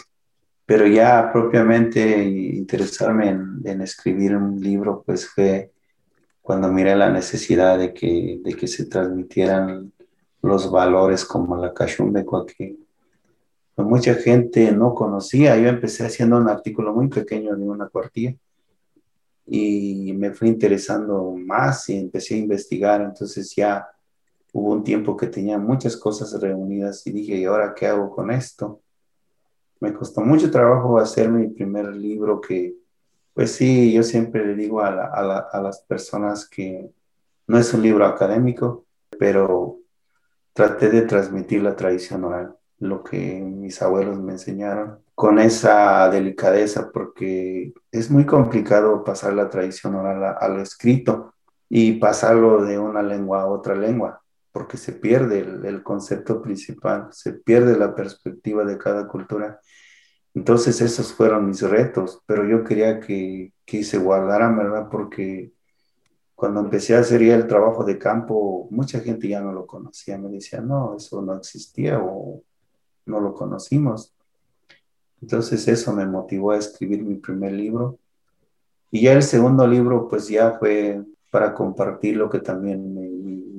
Pero 0.68 0.88
ya 0.88 1.32
propiamente 1.34 2.24
interesarme 2.24 3.30
en, 3.30 3.62
en 3.66 3.82
escribir 3.82 4.36
un 4.36 4.60
libro, 4.62 5.04
pues 5.06 5.28
fue 5.28 5.72
cuando 6.42 6.72
miré 6.72 6.96
la 6.96 7.10
necesidad 7.10 7.78
de 7.80 7.92
que, 7.92 8.40
de 8.44 8.54
que 8.54 8.68
se 8.68 8.86
transmitieran 8.86 9.92
los 10.44 10.70
valores 10.70 11.26
como 11.26 11.58
la 11.58 11.74
cachumbe, 11.74 12.24
que 12.56 12.76
pues 13.74 13.88
mucha 13.88 14.14
gente 14.14 14.72
no 14.72 14.94
conocía. 14.94 15.58
Yo 15.58 15.70
empecé 15.70 16.06
haciendo 16.06 16.38
un 16.38 16.48
artículo 16.48 16.94
muy 16.94 17.08
pequeño 17.08 17.56
de 17.56 17.64
una 17.64 17.90
cuartilla 17.90 18.36
y 19.48 20.14
me 20.14 20.32
fui 20.34 20.50
interesando 20.50 21.36
más 21.36 21.90
y 21.90 21.98
empecé 21.98 22.36
a 22.36 22.38
investigar. 22.38 23.02
Entonces 23.02 23.54
ya 23.56 23.88
hubo 24.56 24.72
un 24.72 24.86
tiempo 24.86 25.18
que 25.18 25.28
tenía 25.28 25.58
muchas 25.58 25.98
cosas 25.98 26.40
reunidas 26.40 27.06
y 27.06 27.12
dije, 27.12 27.36
¿y 27.36 27.44
ahora 27.44 27.74
qué 27.76 27.88
hago 27.88 28.10
con 28.10 28.32
esto? 28.32 28.82
Me 29.82 29.94
costó 29.94 30.22
mucho 30.22 30.50
trabajo 30.50 30.98
hacer 30.98 31.30
mi 31.30 31.50
primer 31.50 31.88
libro 31.94 32.40
que 32.40 32.74
pues 33.34 33.52
sí, 33.52 33.92
yo 33.92 34.02
siempre 34.02 34.46
le 34.46 34.56
digo 34.56 34.80
a, 34.80 35.08
a, 35.10 35.62
las 35.62 35.82
personas 35.82 36.48
que 36.48 36.90
no 37.48 37.58
es 37.58 37.74
un 37.74 37.82
libro 37.82 38.06
académico, 38.06 38.86
pero 39.20 39.80
traté 40.54 40.90
de 40.90 41.02
transmitir 41.02 41.62
la 41.62 41.76
tradición 41.76 42.24
oral, 42.24 42.56
lo 42.80 43.04
que 43.04 43.42
mis 43.42 43.82
abuelos 43.82 44.22
me 44.22 44.32
enseñaron, 44.32 45.00
con 45.16 45.38
esa 45.38 46.10
delicadeza, 46.10 46.92
porque 46.94 47.74
es 47.92 48.10
muy 48.10 48.26
complicado 48.26 49.04
pasar 49.04 49.34
la 49.34 49.50
tradición 49.50 49.96
oral 49.96 50.38
al 50.40 50.62
escrito 50.62 51.34
y 51.68 52.00
pasarlo 52.00 52.64
de 52.64 52.80
una 52.80 53.04
lengua 53.04 53.42
a 53.42 53.48
otra 53.48 53.76
lengua, 53.76 54.22
porque 54.56 54.78
se 54.78 54.94
pierde 54.94 55.40
el 55.40 55.84
concepto 55.84 56.42
principal, 56.42 57.10
se 57.12 57.34
pierde 57.34 57.78
la 57.78 57.94
perspectiva 57.94 58.64
de 58.64 58.78
cada 58.78 59.06
cultura 59.06 59.60
entonces 60.36 60.82
esos 60.82 61.14
fueron 61.14 61.48
mis 61.48 61.62
retos, 61.62 62.22
pero 62.26 62.46
yo 62.46 62.66
quería 62.66 63.00
que, 63.00 63.54
que 63.66 63.86
se 63.86 63.98
guardaran, 63.98 64.58
¿verdad? 64.58 64.90
Porque 64.92 65.54
cuando 66.36 66.60
empecé 66.60 66.94
a 66.94 67.00
hacer 67.00 67.24
ya 67.24 67.36
el 67.36 67.48
trabajo 67.48 67.86
de 67.86 67.98
campo, 67.98 68.68
mucha 68.70 69.00
gente 69.00 69.30
ya 69.30 69.40
no 69.40 69.54
lo 69.54 69.66
conocía, 69.66 70.18
me 70.18 70.30
decía, 70.30 70.60
no, 70.60 70.98
eso 70.98 71.22
no 71.22 71.38
existía 71.38 72.00
o 72.00 72.44
no 73.06 73.22
lo 73.22 73.34
conocimos. 73.34 74.14
Entonces 75.22 75.66
eso 75.70 75.94
me 75.94 76.06
motivó 76.06 76.52
a 76.52 76.58
escribir 76.58 77.02
mi 77.02 77.16
primer 77.16 77.54
libro. 77.54 77.98
Y 78.92 79.04
ya 79.04 79.14
el 79.14 79.24
segundo 79.24 79.66
libro, 79.66 80.10
pues 80.10 80.28
ya 80.28 80.58
fue 80.60 81.02
para 81.32 81.54
compartir 81.54 82.18
lo 82.18 82.30
que 82.30 82.40
también 82.40 82.94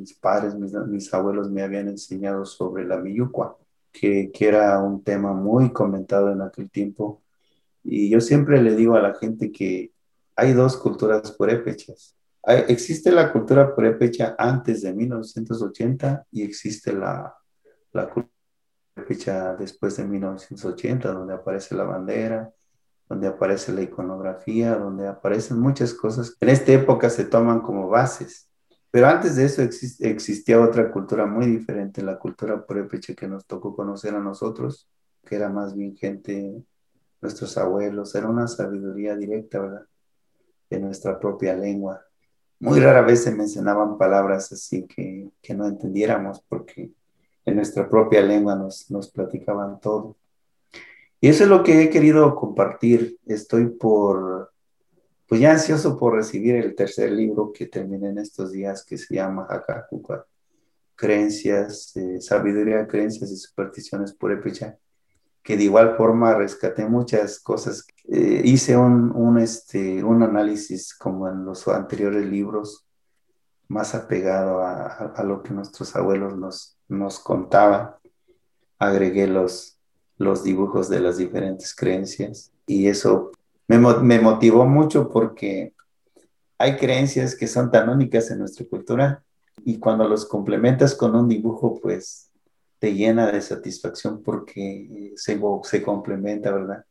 mis 0.06 0.14
padres, 0.14 0.54
mis, 0.54 1.12
abuelos 1.12 1.50
me 1.50 1.62
habían 1.62 1.88
enseñado 1.88 2.44
sobre 2.44 2.84
la 2.84 2.98
miyucua 2.98 3.56
que, 3.92 4.30
era 4.38 4.78
un 4.80 5.02
tema 5.02 5.32
muy 5.32 5.72
comentado 5.72 6.30
en 6.30 6.42
aquel 6.42 6.70
tiempo. 6.70 7.22
Y 7.82 8.10
yo 8.10 8.20
siempre 8.20 8.62
le 8.62 8.76
digo 8.76 8.94
a 8.94 9.00
la 9.00 9.14
gente 9.14 9.50
que 9.50 9.92
hay 10.36 10.52
dos 10.52 10.76
culturas 10.76 11.32
purépechas. 11.32 12.14
existe 12.68 13.10
la 13.10 13.32
cultura 13.32 13.74
purépecha 13.74 14.36
antes 14.38 14.82
de 14.82 14.92
1980 14.92 16.26
y 16.30 16.42
existe 16.42 16.92
la, 16.92 17.34
la 17.92 18.08
cultura 18.08 18.32
purépecha 18.94 19.54
después 19.56 19.96
de 19.96 20.04
1980, 20.04 21.12
donde 21.12 21.34
aparece 21.34 21.74
la 21.74 21.84
bandera, 21.84 22.52
donde 23.08 23.26
aparece 23.26 23.72
la 23.72 23.82
iconografía, 23.82 24.76
donde 24.76 25.08
aparecen 25.08 25.58
muchas 25.58 25.94
cosas. 25.94 26.36
En 26.40 26.50
esta 26.50 26.72
época 26.72 27.10
se 27.10 27.24
toman 27.24 27.60
como 27.60 27.88
bases. 27.88 28.46
Pero 28.96 29.08
antes 29.08 29.36
de 29.36 29.44
eso 29.44 29.60
existía 29.60 30.58
otra 30.58 30.90
cultura 30.90 31.26
muy 31.26 31.44
diferente, 31.44 32.02
la 32.02 32.18
cultura 32.18 32.64
purépecha 32.64 33.12
que 33.12 33.28
nos 33.28 33.44
tocó 33.44 33.76
conocer 33.76 34.14
a 34.14 34.20
nosotros, 34.20 34.88
que 35.22 35.36
era 35.36 35.50
más 35.50 35.76
bien 35.76 35.94
gente, 35.94 36.64
nuestros 37.20 37.58
abuelos, 37.58 38.14
era 38.14 38.26
una 38.26 38.48
sabiduría 38.48 39.14
directa, 39.14 39.60
¿verdad? 39.60 39.82
De 40.70 40.80
nuestra 40.80 41.20
propia 41.20 41.54
lengua. 41.54 42.06
Muy 42.58 42.80
rara 42.80 43.02
vez 43.02 43.22
se 43.22 43.34
mencionaban 43.34 43.98
palabras 43.98 44.50
así 44.52 44.86
que, 44.86 45.28
que 45.42 45.52
no 45.52 45.66
entendiéramos 45.66 46.42
porque 46.48 46.90
en 47.44 47.54
nuestra 47.54 47.90
propia 47.90 48.22
lengua 48.22 48.54
nos, 48.54 48.90
nos 48.90 49.10
platicaban 49.10 49.78
todo. 49.78 50.16
Y 51.20 51.28
eso 51.28 51.44
es 51.44 51.50
lo 51.50 51.62
que 51.62 51.82
he 51.82 51.90
querido 51.90 52.34
compartir. 52.34 53.18
Estoy 53.26 53.66
por 53.66 54.54
pues 55.26 55.40
ya 55.40 55.52
ansioso 55.52 55.98
por 55.98 56.14
recibir 56.14 56.54
el 56.54 56.74
tercer 56.74 57.10
libro 57.10 57.52
que 57.52 57.66
terminé 57.66 58.10
en 58.10 58.18
estos 58.18 58.52
días, 58.52 58.84
que 58.84 58.96
se 58.96 59.14
llama 59.14 59.46
Hakakuka, 59.48 60.24
Creencias, 60.94 61.96
eh, 61.96 62.20
Sabiduría, 62.20 62.86
Creencias 62.86 63.30
y 63.30 63.36
Supersticiones 63.36 64.12
Purépecha, 64.12 64.78
que 65.42 65.56
de 65.56 65.64
igual 65.64 65.96
forma 65.96 66.34
rescaté 66.34 66.86
muchas 66.86 67.40
cosas. 67.40 67.86
Eh, 68.08 68.42
hice 68.44 68.76
un, 68.76 69.12
un, 69.14 69.38
este, 69.38 70.02
un 70.02 70.22
análisis 70.22 70.94
como 70.94 71.28
en 71.28 71.44
los 71.44 71.66
anteriores 71.68 72.24
libros, 72.24 72.86
más 73.68 73.94
apegado 73.96 74.60
a, 74.60 74.86
a, 74.86 75.22
lo 75.24 75.42
que 75.42 75.52
nuestros 75.52 75.94
abuelos 75.96 76.36
nos, 76.36 76.78
nos 76.88 77.18
contaban. 77.18 77.90
Agregué 78.78 79.26
los, 79.26 79.78
los 80.18 80.44
dibujos 80.44 80.88
de 80.88 81.00
las 81.00 81.16
diferentes 81.16 81.74
creencias 81.74 82.52
y 82.66 82.86
eso 82.86 83.32
me, 83.68 84.20
motivó 84.20 84.66
mucho 84.66 85.10
porque 85.10 85.74
hay 86.58 86.76
creencias 86.76 87.34
que 87.34 87.46
son 87.46 87.70
tan 87.70 87.88
únicas 87.88 88.30
en 88.30 88.38
nuestra 88.38 88.66
cultura 88.66 89.22
y 89.64 89.78
cuando 89.78 90.08
los 90.08 90.26
complementas 90.26 90.94
con 90.94 91.14
un 91.14 91.28
dibujo, 91.28 91.80
pues 91.80 92.30
te 92.78 92.94
llena 92.94 93.30
de 93.30 93.40
satisfacción 93.40 94.22
porque 94.22 95.12
se, 95.16 95.40
se 95.64 95.82
complementa, 95.82 96.52
¿verdad? 96.52 96.84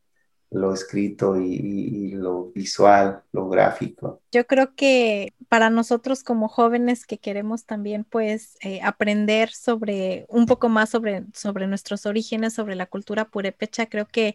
Lo 0.50 0.72
escrito 0.72 1.40
y, 1.40 2.12
lo 2.12 2.52
visual, 2.52 3.22
lo 3.32 3.48
gráfico. 3.48 4.20
Yo 4.32 4.46
creo 4.46 4.74
que 4.74 5.34
para 5.48 5.70
nosotros 5.70 6.22
como 6.22 6.48
jóvenes 6.48 7.04
que 7.06 7.18
queremos 7.18 7.64
también 7.64 8.04
pues 8.04 8.56
eh, 8.62 8.80
aprender 8.82 9.50
sobre 9.50 10.26
un 10.28 10.46
poco 10.46 10.68
más 10.68 10.90
sobre, 10.90 11.24
sobre 11.34 11.66
nuestros 11.66 12.06
orígenes, 12.06 12.54
sobre 12.54 12.74
la 12.74 12.86
cultura 12.86 13.26
purépecha, 13.26 13.86
creo 13.86 14.06
que 14.06 14.34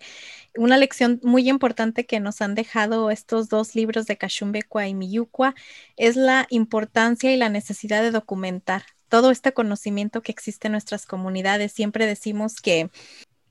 una 0.58 0.78
lección 0.78 1.20
muy 1.24 1.50
importante 1.50 2.06
que 2.06 2.20
nos 2.20 2.42
han 2.42 2.56
dejado 2.56 3.10
estos 3.10 3.50
dos 3.50 3.76
libros 3.76 4.06
de 4.06 4.18
Cachumbecua 4.18 4.88
y 4.88 4.94
Miyucua 4.94 5.56
es 5.98 6.16
la 6.16 6.46
importancia 6.50 7.34
y 7.34 7.38
la 7.38 7.50
necesidad 7.50 8.02
de 8.02 8.12
documentar 8.12 8.84
todo 9.12 9.30
este 9.30 9.54
conocimiento 9.54 10.22
que 10.22 10.32
existe 10.32 10.68
en 10.68 10.72
nuestras 10.72 11.06
comunidades. 11.06 11.74
Siempre 11.74 12.06
decimos 12.06 12.62
que 12.62 12.90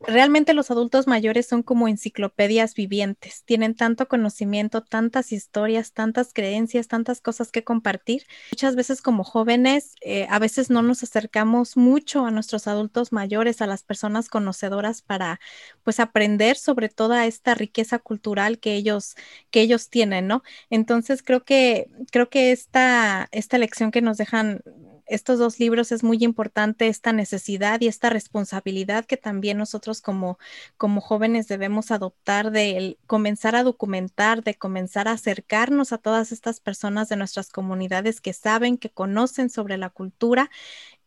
realmente 0.00 0.54
los 0.54 0.70
adultos 0.70 1.06
mayores 1.06 1.46
son 1.46 1.62
como 1.62 1.88
enciclopedias 1.88 2.74
vivientes, 2.74 3.42
tienen 3.44 3.74
tanto 3.74 4.08
conocimiento, 4.08 4.82
tantas 4.82 5.32
historias, 5.32 5.92
tantas 5.92 6.32
creencias, 6.32 6.88
tantas 6.88 7.20
cosas 7.20 7.52
que 7.52 7.64
compartir. 7.64 8.24
Muchas 8.52 8.76
veces 8.76 9.02
como 9.02 9.24
jóvenes, 9.24 9.94
eh, 10.00 10.26
a 10.30 10.38
veces 10.38 10.70
no 10.70 10.82
nos 10.82 11.02
acercamos 11.02 11.76
mucho 11.76 12.24
a 12.26 12.30
nuestros 12.30 12.66
adultos 12.66 13.12
mayores, 13.12 13.60
a 13.62 13.66
las 13.66 13.82
personas 13.82 14.28
conocedoras 14.28 15.02
para 15.02 15.40
pues 15.82 16.00
aprender 16.00 16.56
sobre 16.56 16.88
toda 16.88 17.26
esta 17.26 17.54
riqueza 17.54 17.98
cultural 17.98 18.58
que 18.58 18.74
ellos, 18.74 19.16
que 19.50 19.60
ellos 19.60 19.90
tienen, 19.90 20.26
¿no? 20.26 20.42
Entonces 20.70 21.22
creo 21.22 21.44
que, 21.44 21.88
creo 22.10 22.28
que 22.30 22.52
esta, 22.52 23.28
esta 23.32 23.58
lección 23.58 23.90
que 23.90 24.02
nos 24.02 24.16
dejan 24.18 24.62
estos 25.10 25.38
dos 25.38 25.58
libros 25.58 25.92
es 25.92 26.02
muy 26.02 26.18
importante 26.22 26.88
esta 26.88 27.12
necesidad 27.12 27.80
y 27.80 27.88
esta 27.88 28.10
responsabilidad 28.10 29.04
que 29.04 29.16
también 29.16 29.58
nosotros 29.58 30.00
como, 30.00 30.38
como 30.76 31.00
jóvenes 31.00 31.48
debemos 31.48 31.90
adoptar 31.90 32.50
de 32.52 32.96
comenzar 33.06 33.56
a 33.56 33.64
documentar, 33.64 34.42
de 34.42 34.54
comenzar 34.54 35.08
a 35.08 35.12
acercarnos 35.12 35.92
a 35.92 35.98
todas 35.98 36.32
estas 36.32 36.60
personas 36.60 37.08
de 37.08 37.16
nuestras 37.16 37.50
comunidades 37.50 38.20
que 38.20 38.32
saben, 38.32 38.78
que 38.78 38.90
conocen 38.90 39.50
sobre 39.50 39.76
la 39.76 39.90
cultura, 39.90 40.50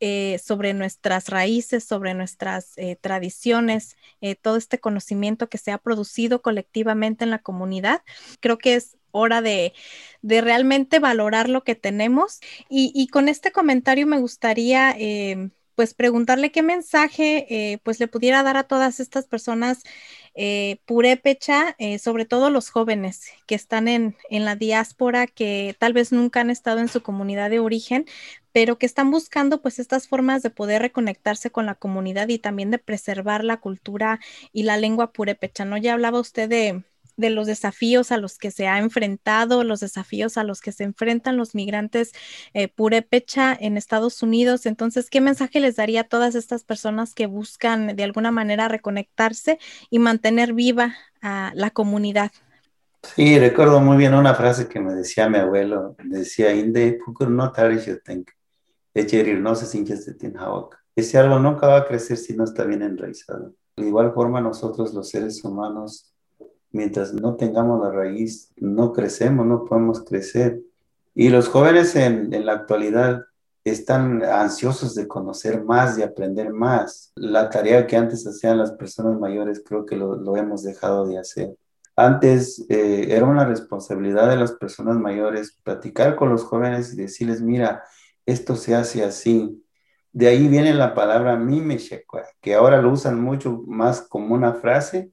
eh, 0.05 0.37
sobre 0.37 0.73
nuestras 0.73 1.29
raíces, 1.29 1.85
sobre 1.85 2.13
nuestras 2.13 2.73
eh, 2.75 2.97
tradiciones, 2.99 3.95
eh, 4.19 4.35
todo 4.35 4.57
este 4.57 4.77
conocimiento 4.77 5.47
que 5.47 5.57
se 5.57 5.71
ha 5.71 5.77
producido 5.77 6.41
colectivamente 6.41 7.23
en 7.23 7.29
la 7.29 7.39
comunidad. 7.39 8.01
Creo 8.41 8.57
que 8.57 8.75
es 8.75 8.97
hora 9.11 9.41
de, 9.41 9.71
realmente 10.21 10.99
valorar 10.99 11.47
lo 11.47 11.63
que 11.63 11.75
tenemos. 11.75 12.41
Y, 12.67 13.07
con 13.13 13.29
este 13.29 13.53
comentario 13.53 14.05
me 14.05 14.19
gustaría 14.19 14.97
pues 15.75 15.93
preguntarle 15.93 16.51
qué 16.51 16.63
mensaje 16.63 17.79
pues 17.83 17.99
le 17.99 18.07
pudiera 18.07 18.43
dar 18.43 18.57
a 18.57 18.63
todas 18.63 18.99
estas 18.99 19.25
personas 19.25 19.83
purépecha, 20.85 21.77
sobre 21.99 22.25
todo 22.25 22.49
los 22.49 22.69
jóvenes 22.71 23.27
que 23.45 23.55
están 23.55 23.87
en, 23.87 24.15
en, 24.31 24.45
la 24.45 24.55
diáspora, 24.55 25.27
que 25.27 25.75
tal 25.77 25.93
vez 25.93 26.11
nunca 26.11 26.41
han 26.41 26.49
estado 26.49 26.79
en 26.79 26.87
su 26.87 27.03
comunidad 27.03 27.51
de 27.51 27.59
origen, 27.59 28.05
pero 28.53 28.77
que 28.77 28.85
están 28.85 29.11
buscando 29.11 29.61
pues 29.61 29.79
estas 29.79 30.07
formas 30.07 30.43
de 30.43 30.51
poder 30.51 30.81
reconectarse 30.81 31.51
con 31.51 31.65
la 31.65 31.75
comunidad 31.75 32.29
y 32.29 32.39
también 32.39 32.71
de 32.71 32.77
preservar 32.77 33.43
la 33.43 33.57
cultura 33.57 34.19
y 34.53 34.63
la 34.63 34.77
lengua 34.77 35.11
purépecha, 35.11 35.65
¿no? 35.65 35.77
Ya 35.77 35.93
hablaba 35.93 36.19
usted 36.19 36.47
de, 36.47 36.83
de 37.17 37.29
los 37.29 37.47
desafíos 37.47 38.11
a 38.11 38.17
los 38.17 38.37
que 38.37 38.51
se 38.51 38.67
ha 38.67 38.77
enfrentado, 38.79 39.63
los 39.63 39.79
desafíos 39.79 40.37
a 40.37 40.43
los 40.43 40.61
que 40.61 40.71
se 40.71 40.83
enfrentan 40.83 41.37
los 41.37 41.55
migrantes 41.55 42.11
eh, 42.53 42.67
purépecha 42.67 43.57
en 43.59 43.77
Estados 43.77 44.21
Unidos. 44.23 44.65
Entonces, 44.65 45.09
¿qué 45.09 45.21
mensaje 45.21 45.59
les 45.59 45.75
daría 45.75 46.01
a 46.01 46.05
todas 46.05 46.35
estas 46.35 46.63
personas 46.63 47.13
que 47.13 47.25
buscan 47.25 47.95
de 47.95 48.03
alguna 48.03 48.31
manera 48.31 48.67
reconectarse 48.67 49.59
y 49.89 49.99
mantener 49.99 50.53
viva 50.53 50.95
a 51.21 51.51
la 51.55 51.71
comunidad? 51.71 52.31
Sí, 53.15 53.37
recuerdo 53.37 53.81
muy 53.81 53.97
bien 53.97 54.13
una 54.13 54.33
frase 54.33 54.67
que 54.67 54.79
me 54.79 54.93
decía 54.93 55.27
mi 55.27 55.37
abuelo, 55.37 55.95
decía, 56.05 56.53
Inde, 56.53 56.99
no 57.27 57.51
no 58.93 59.55
se 59.55 59.85
Ese 60.95 61.17
árbol 61.17 61.43
nunca 61.43 61.67
va 61.67 61.77
a 61.77 61.87
crecer 61.87 62.17
si 62.17 62.35
no 62.35 62.43
está 62.43 62.63
bien 62.63 62.81
enraizado. 62.81 63.53
De 63.75 63.87
igual 63.87 64.13
forma, 64.13 64.39
nosotros 64.39 64.93
los 64.93 65.09
seres 65.09 65.43
humanos 65.43 66.13
mientras 66.73 67.13
no 67.13 67.35
tengamos 67.35 67.81
la 67.81 67.91
raíz, 67.91 68.51
no 68.57 68.91
crecemos, 68.91 69.45
no 69.45 69.63
podemos 69.63 70.03
crecer. 70.03 70.59
Y 71.15 71.29
los 71.29 71.47
jóvenes 71.47 71.95
en, 71.95 72.45
la 72.45 72.53
actualidad 72.53 73.23
están 73.63 74.23
ansiosos 74.23 74.93
de 74.95 75.07
conocer 75.07 75.63
más, 75.63 75.95
de 75.95 76.03
aprender 76.03 76.51
más. 76.51 77.13
La 77.15 77.49
tarea 77.49 77.87
que 77.87 77.95
antes 77.95 78.27
hacían 78.27 78.57
las 78.57 78.73
personas 78.73 79.17
mayores 79.19 79.63
creo 79.65 79.85
que 79.85 79.95
lo, 79.95 80.35
hemos 80.35 80.63
dejado 80.63 81.07
de 81.07 81.19
hacer. 81.19 81.55
Antes 81.95 82.65
eh, 82.69 83.05
era 83.09 83.25
una 83.25 83.45
responsabilidad 83.45 84.27
de 84.27 84.37
las 84.37 84.53
personas 84.53 84.97
mayores 84.97 85.55
platicar 85.63 86.15
con 86.15 86.29
los 86.29 86.43
jóvenes 86.43 86.91
y 86.93 86.97
decirles, 86.97 87.41
mira, 87.41 87.83
esto 88.25 88.55
se 88.55 88.75
hace 88.75 89.03
así. 89.03 89.63
De 90.11 90.27
ahí 90.27 90.47
viene 90.47 90.73
la 90.73 90.93
palabra 90.93 91.35
mimeshekwa, 91.35 92.23
que 92.41 92.53
ahora 92.53 92.81
lo 92.81 92.91
usan 92.91 93.21
mucho 93.21 93.63
más 93.67 94.01
como 94.01 94.35
una 94.35 94.53
frase, 94.53 95.11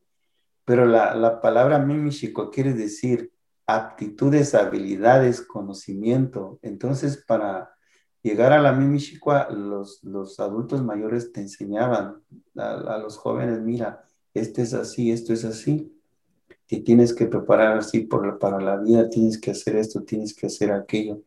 pero 0.65 0.87
la, 0.87 1.15
la 1.15 1.41
palabra 1.41 1.79
mimishiko 1.79 2.51
quiere 2.51 2.75
decir 2.75 3.33
aptitudes, 3.67 4.55
habilidades, 4.55 5.41
conocimiento. 5.41 6.59
Entonces, 6.63 7.17
para 7.27 7.71
llegar 8.23 8.53
a 8.53 8.61
la 8.61 8.73
mimishikwa, 8.73 9.49
los, 9.51 10.03
los 10.05 10.39
adultos 10.41 10.83
mayores 10.83 11.33
te 11.33 11.41
enseñaban 11.41 12.23
a, 12.57 12.99
los 12.99 13.17
jóvenes, 13.17 13.61
mira, 13.61 14.05
esto 14.35 14.63
es 14.63 14.75
así, 14.75 15.11
esto 15.11 15.33
es 15.33 15.45
así. 15.45 15.93
Te 16.67 16.81
tienes 16.81 17.13
que 17.15 17.27
preparar 17.27 17.79
así 17.79 18.01
para 18.01 18.61
la 18.61 18.77
vida, 18.77 19.09
tienes 19.09 19.41
que 19.41 19.51
hacer 19.51 19.77
esto, 19.77 20.03
tienes 20.03 20.35
que 20.35 20.47
hacer 20.47 20.71
aquello. 20.73 21.23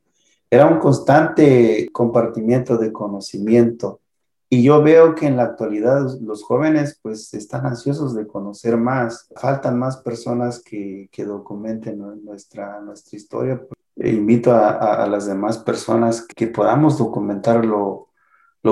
Era 0.54 0.68
un 0.68 0.78
constante 0.78 1.90
compartimiento 1.92 2.78
de 2.78 2.94
conocimiento 2.94 4.02
y 4.48 4.62
yo 4.62 4.84
veo 4.84 5.16
que 5.16 5.26
en 5.26 5.36
la 5.36 5.46
actualidad 5.46 6.06
los 6.22 6.44
jóvenes 6.44 7.00
pues 7.02 7.34
están 7.34 7.66
ansiosos 7.66 8.14
de 8.14 8.28
conocer 8.28 8.78
más. 8.78 9.28
Faltan 9.36 9.80
más 9.80 9.98
personas 9.98 10.62
que, 10.62 11.10
que 11.12 11.26
documenten 11.26 11.98
nuestra, 12.24 12.80
nuestra 12.82 13.18
historia. 13.18 13.66
E 13.96 14.12
invito 14.12 14.52
a, 14.52 15.04
a, 15.04 15.08
las 15.08 15.26
demás 15.26 15.58
personas 15.58 16.22
que 16.22 16.46
podamos 16.46 17.00
documentar 17.00 17.66
lo, 17.66 18.10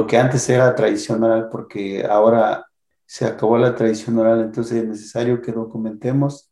que 0.07 0.19
antes 0.19 0.47
era 0.49 0.75
tradición 0.75 1.23
oral 1.23 1.49
porque 1.49 2.05
ahora 2.05 2.67
se 3.07 3.25
acabó 3.25 3.57
la 3.57 3.73
tradición 3.73 4.19
oral, 4.19 4.41
entonces 4.41 4.83
es 4.83 4.87
necesario 4.87 5.41
que 5.41 5.51
documentemos, 5.51 6.51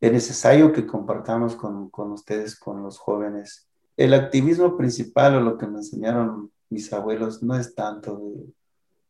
es 0.00 0.12
necesario 0.12 0.72
que 0.72 0.86
compartamos 0.86 1.56
con, 1.56 1.90
con 1.90 2.12
ustedes, 2.12 2.54
con 2.54 2.84
los 2.84 3.00
jóvenes. 3.00 3.66
El 4.00 4.14
activismo 4.14 4.78
principal 4.78 5.36
o 5.36 5.40
lo 5.42 5.58
que 5.58 5.66
me 5.66 5.80
enseñaron 5.80 6.50
mis 6.70 6.90
abuelos 6.90 7.42
no 7.42 7.54
es 7.54 7.74
tanto 7.74 8.16
de 8.16 8.46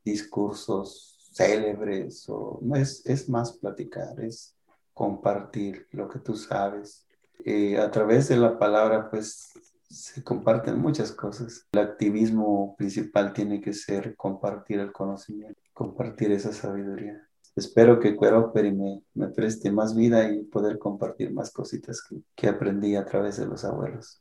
discursos 0.04 1.30
célebres, 1.32 2.28
o 2.28 2.58
no 2.60 2.74
es, 2.74 3.06
es 3.06 3.28
más 3.28 3.52
platicar, 3.52 4.18
es 4.18 4.56
compartir 4.92 5.86
lo 5.92 6.08
que 6.08 6.18
tú 6.18 6.34
sabes. 6.34 7.06
Eh, 7.44 7.78
a 7.78 7.88
través 7.92 8.26
de 8.30 8.36
la 8.36 8.58
palabra, 8.58 9.08
pues 9.08 9.52
se 9.88 10.24
comparten 10.24 10.80
muchas 10.80 11.12
cosas. 11.12 11.68
El 11.70 11.78
activismo 11.78 12.74
principal 12.76 13.32
tiene 13.32 13.60
que 13.60 13.72
ser 13.72 14.16
compartir 14.16 14.80
el 14.80 14.90
conocimiento, 14.90 15.60
compartir 15.72 16.32
esa 16.32 16.52
sabiduría. 16.52 17.28
Espero 17.54 18.00
que 18.00 18.16
Cueróperi 18.16 18.72
me, 18.72 19.04
me 19.14 19.28
preste 19.28 19.70
más 19.70 19.94
vida 19.94 20.28
y 20.32 20.42
poder 20.42 20.80
compartir 20.80 21.32
más 21.32 21.52
cositas 21.52 22.02
que, 22.02 22.16
que 22.34 22.48
aprendí 22.48 22.96
a 22.96 23.04
través 23.04 23.36
de 23.36 23.46
los 23.46 23.64
abuelos. 23.64 24.20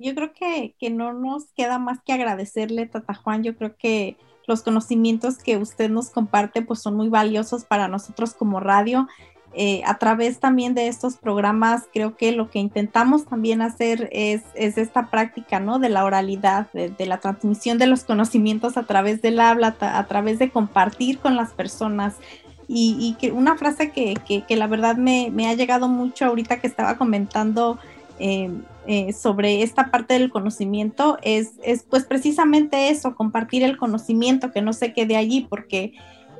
Yo 0.00 0.14
creo 0.14 0.32
que, 0.32 0.74
que 0.78 0.88
no 0.88 1.12
nos 1.12 1.52
queda 1.52 1.78
más 1.78 1.98
que 2.04 2.14
agradecerle, 2.14 2.86
Tata 2.86 3.12
Juan. 3.14 3.42
Yo 3.42 3.54
creo 3.54 3.76
que 3.76 4.16
los 4.46 4.62
conocimientos 4.62 5.36
que 5.38 5.58
usted 5.58 5.90
nos 5.90 6.08
comparte 6.08 6.62
pues 6.62 6.80
son 6.80 6.96
muy 6.96 7.10
valiosos 7.10 7.64
para 7.64 7.86
nosotros 7.86 8.32
como 8.32 8.60
radio. 8.60 9.06
Eh, 9.52 9.82
a 9.84 9.98
través 9.98 10.38
también 10.38 10.74
de 10.74 10.86
estos 10.86 11.16
programas, 11.16 11.82
creo 11.92 12.16
que 12.16 12.32
lo 12.32 12.50
que 12.50 12.60
intentamos 12.60 13.26
también 13.26 13.60
hacer 13.60 14.08
es, 14.12 14.42
es 14.54 14.78
esta 14.78 15.10
práctica, 15.10 15.60
¿no? 15.60 15.78
De 15.78 15.88
la 15.88 16.04
oralidad, 16.04 16.70
de, 16.72 17.06
la 17.06 17.18
transmisión 17.18 17.76
de 17.76 17.86
los 17.86 18.04
conocimientos 18.04 18.76
a 18.76 18.84
través 18.84 19.20
del 19.20 19.38
habla, 19.38 19.76
a, 19.80 20.06
través 20.06 20.38
de 20.38 20.50
compartir 20.50 21.18
con 21.18 21.36
las 21.36 21.50
personas. 21.50 22.14
Y, 22.72 23.16
que 23.18 23.32
una 23.32 23.56
frase 23.56 23.90
que, 23.90 24.14
que, 24.46 24.56
la 24.56 24.68
verdad 24.68 24.96
me, 24.96 25.28
me, 25.32 25.48
ha 25.48 25.54
llegado 25.54 25.88
mucho 25.88 26.26
ahorita 26.26 26.60
que 26.60 26.68
estaba 26.68 26.96
comentando 26.96 27.80
eh, 28.20 28.50
eh, 28.86 29.12
sobre 29.12 29.62
esta 29.62 29.90
parte 29.90 30.14
del 30.14 30.30
conocimiento 30.30 31.18
es, 31.22 31.52
es, 31.62 31.82
pues 31.82 32.04
precisamente 32.04 32.90
eso, 32.90 33.14
compartir 33.14 33.62
el 33.62 33.76
conocimiento, 33.76 34.52
que 34.52 34.62
no 34.62 34.72
se 34.72 34.92
quede 34.92 35.16
allí, 35.16 35.46
porque 35.48 35.94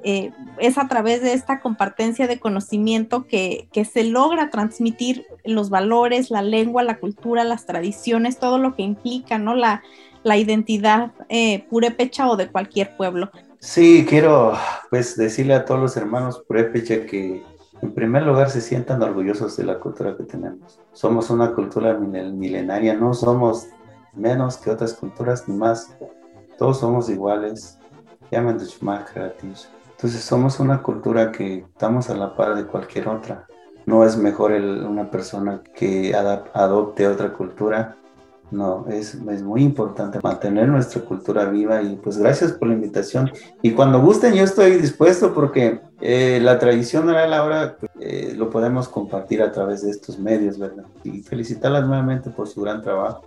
eh, 0.04 0.30
es 0.58 0.78
a 0.78 0.88
través 0.88 1.22
de 1.22 1.32
esta 1.32 1.60
compartencia 1.60 2.26
de 2.26 2.38
conocimiento 2.38 3.26
que, 3.26 3.68
que, 3.72 3.84
se 3.84 4.04
logra 4.04 4.50
transmitir 4.50 5.26
los 5.44 5.70
valores, 5.70 6.30
la 6.30 6.42
lengua, 6.42 6.82
la 6.82 6.98
cultura, 6.98 7.44
las 7.44 7.66
tradiciones, 7.66 8.38
todo 8.38 8.58
lo 8.58 8.74
que 8.74 8.82
implica, 8.82 9.38
¿no? 9.38 9.54
La, 9.54 9.82
la 10.22 10.36
identidad 10.36 11.12
eh, 11.28 11.64
purépecha 11.70 12.28
o 12.28 12.36
de 12.36 12.48
cualquier 12.48 12.96
pueblo. 12.96 13.30
Sí, 13.58 14.06
quiero 14.08 14.54
pues 14.88 15.16
decirle 15.16 15.54
a 15.54 15.64
todos 15.64 15.80
los 15.80 15.96
hermanos 15.96 16.42
purépecha 16.46 17.04
que 17.04 17.42
en 17.82 17.94
primer 17.94 18.24
lugar, 18.24 18.50
se 18.50 18.60
sientan 18.60 19.02
orgullosos 19.02 19.56
de 19.56 19.64
la 19.64 19.78
cultura 19.78 20.16
que 20.16 20.24
tenemos. 20.24 20.78
Somos 20.92 21.30
una 21.30 21.54
cultura 21.54 21.94
milenaria, 21.94 22.94
no 22.94 23.14
somos 23.14 23.68
menos 24.14 24.58
que 24.58 24.70
otras 24.70 24.94
culturas 24.94 25.48
ni 25.48 25.56
más. 25.56 25.96
Todos 26.58 26.80
somos 26.80 27.08
iguales. 27.08 27.78
Llaman 28.30 28.58
Entonces 28.60 30.22
somos 30.22 30.60
una 30.60 30.82
cultura 30.82 31.32
que 31.32 31.58
estamos 31.58 32.10
a 32.10 32.14
la 32.14 32.36
par 32.36 32.54
de 32.54 32.66
cualquier 32.66 33.08
otra. 33.08 33.46
No 33.86 34.04
es 34.04 34.16
mejor 34.16 34.52
una 34.52 35.10
persona 35.10 35.62
que 35.74 36.14
adopte 36.14 37.08
otra 37.08 37.32
cultura 37.32 37.96
no, 38.50 38.86
es, 38.88 39.14
es, 39.14 39.42
muy 39.42 39.62
importante 39.62 40.18
mantener 40.22 40.68
nuestra 40.68 41.02
cultura 41.02 41.44
viva 41.46 41.82
y 41.82 41.96
pues 41.96 42.18
gracias 42.18 42.52
por 42.52 42.68
la 42.68 42.74
invitación. 42.74 43.30
Y 43.62 43.72
cuando 43.72 44.00
gusten 44.00 44.34
yo 44.34 44.44
estoy 44.44 44.72
dispuesto 44.76 45.32
porque 45.32 45.80
eh, 46.00 46.40
la 46.42 46.58
tradición 46.58 47.08
oral 47.08 47.32
ahora 47.32 47.76
pues, 47.78 47.92
eh, 48.00 48.34
lo 48.36 48.50
podemos 48.50 48.88
compartir 48.88 49.42
a 49.42 49.52
través 49.52 49.82
de 49.82 49.90
estos 49.90 50.18
medios, 50.18 50.58
¿verdad? 50.58 50.84
Y 51.04 51.22
felicitarlas 51.22 51.86
nuevamente 51.86 52.30
por 52.30 52.48
su 52.48 52.60
gran 52.62 52.82
trabajo 52.82 53.24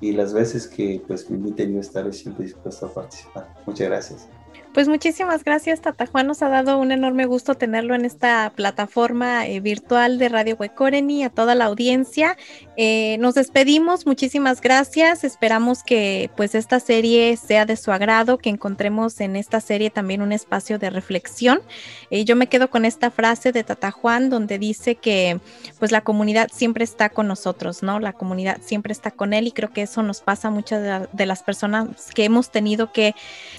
y 0.00 0.12
las 0.12 0.34
veces 0.34 0.66
que 0.66 1.02
pues 1.06 1.30
me 1.30 1.36
inviten 1.36 1.72
yo 1.72 1.80
estaré 1.80 2.12
siempre 2.12 2.44
dispuesto 2.44 2.86
a 2.86 2.92
participar. 2.92 3.54
Muchas 3.66 3.88
gracias. 3.88 4.28
Pues 4.72 4.88
muchísimas 4.88 5.44
gracias, 5.44 5.82
Tata 5.82 6.06
Juan. 6.06 6.26
Nos 6.26 6.40
ha 6.40 6.48
dado 6.48 6.78
un 6.78 6.92
enorme 6.92 7.26
gusto 7.26 7.54
tenerlo 7.54 7.94
en 7.94 8.06
esta 8.06 8.54
plataforma 8.56 9.46
eh, 9.46 9.60
virtual 9.60 10.16
de 10.18 10.30
Radio 10.30 10.56
Huecoreni, 10.58 11.24
a 11.24 11.28
toda 11.28 11.54
la 11.54 11.66
audiencia. 11.66 12.38
Eh, 12.78 13.18
nos 13.18 13.34
despedimos, 13.34 14.06
muchísimas 14.06 14.62
gracias. 14.62 15.24
Esperamos 15.24 15.82
que 15.82 16.30
pues 16.38 16.54
esta 16.54 16.80
serie 16.80 17.36
sea 17.36 17.66
de 17.66 17.76
su 17.76 17.92
agrado, 17.92 18.38
que 18.38 18.48
encontremos 18.48 19.20
en 19.20 19.36
esta 19.36 19.60
serie 19.60 19.90
también 19.90 20.22
un 20.22 20.32
espacio 20.32 20.78
de 20.78 20.88
reflexión. 20.88 21.60
Eh, 22.08 22.24
yo 22.24 22.34
me 22.34 22.46
quedo 22.46 22.70
con 22.70 22.86
esta 22.86 23.10
frase 23.10 23.52
de 23.52 23.64
Tata 23.64 23.90
Juan 23.90 24.30
donde 24.30 24.58
dice 24.58 24.94
que 24.94 25.38
pues 25.80 25.92
la 25.92 26.00
comunidad 26.00 26.48
siempre 26.50 26.84
está 26.84 27.10
con 27.10 27.28
nosotros, 27.28 27.82
¿no? 27.82 28.00
La 28.00 28.14
comunidad 28.14 28.56
siempre 28.62 28.94
está 28.94 29.10
con 29.10 29.34
él 29.34 29.48
y 29.48 29.52
creo 29.52 29.70
que 29.70 29.82
eso 29.82 30.02
nos 30.02 30.22
pasa 30.22 30.48
a 30.48 30.50
muchas 30.50 31.08
de, 31.12 31.26
las 31.26 31.42
personas 31.42 32.10
que 32.14 32.24
hemos 32.24 32.50
tenido 32.50 32.90
que 32.90 33.14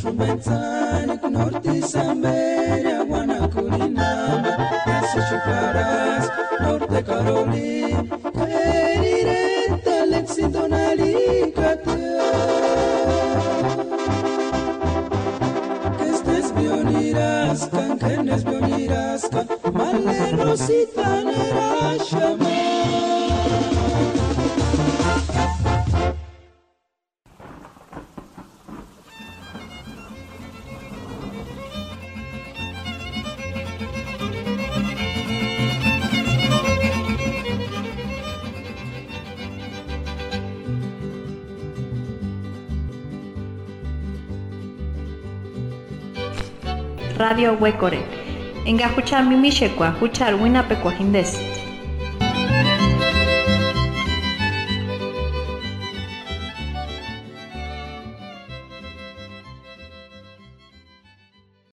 Subetani 0.08 1.18
kunorti 1.20 1.82
samberia 1.82 2.98
wanakulinama 3.10 4.48
Yasuchukaras, 4.86 6.30
Norte 6.60 7.02
Carolina. 7.02 8.07
Huecore. 47.60 47.98
Enga 48.64 48.88
huchar 49.90 50.34
wina 50.34 50.62
pekwa 50.62 50.92
hindes. 50.92 51.57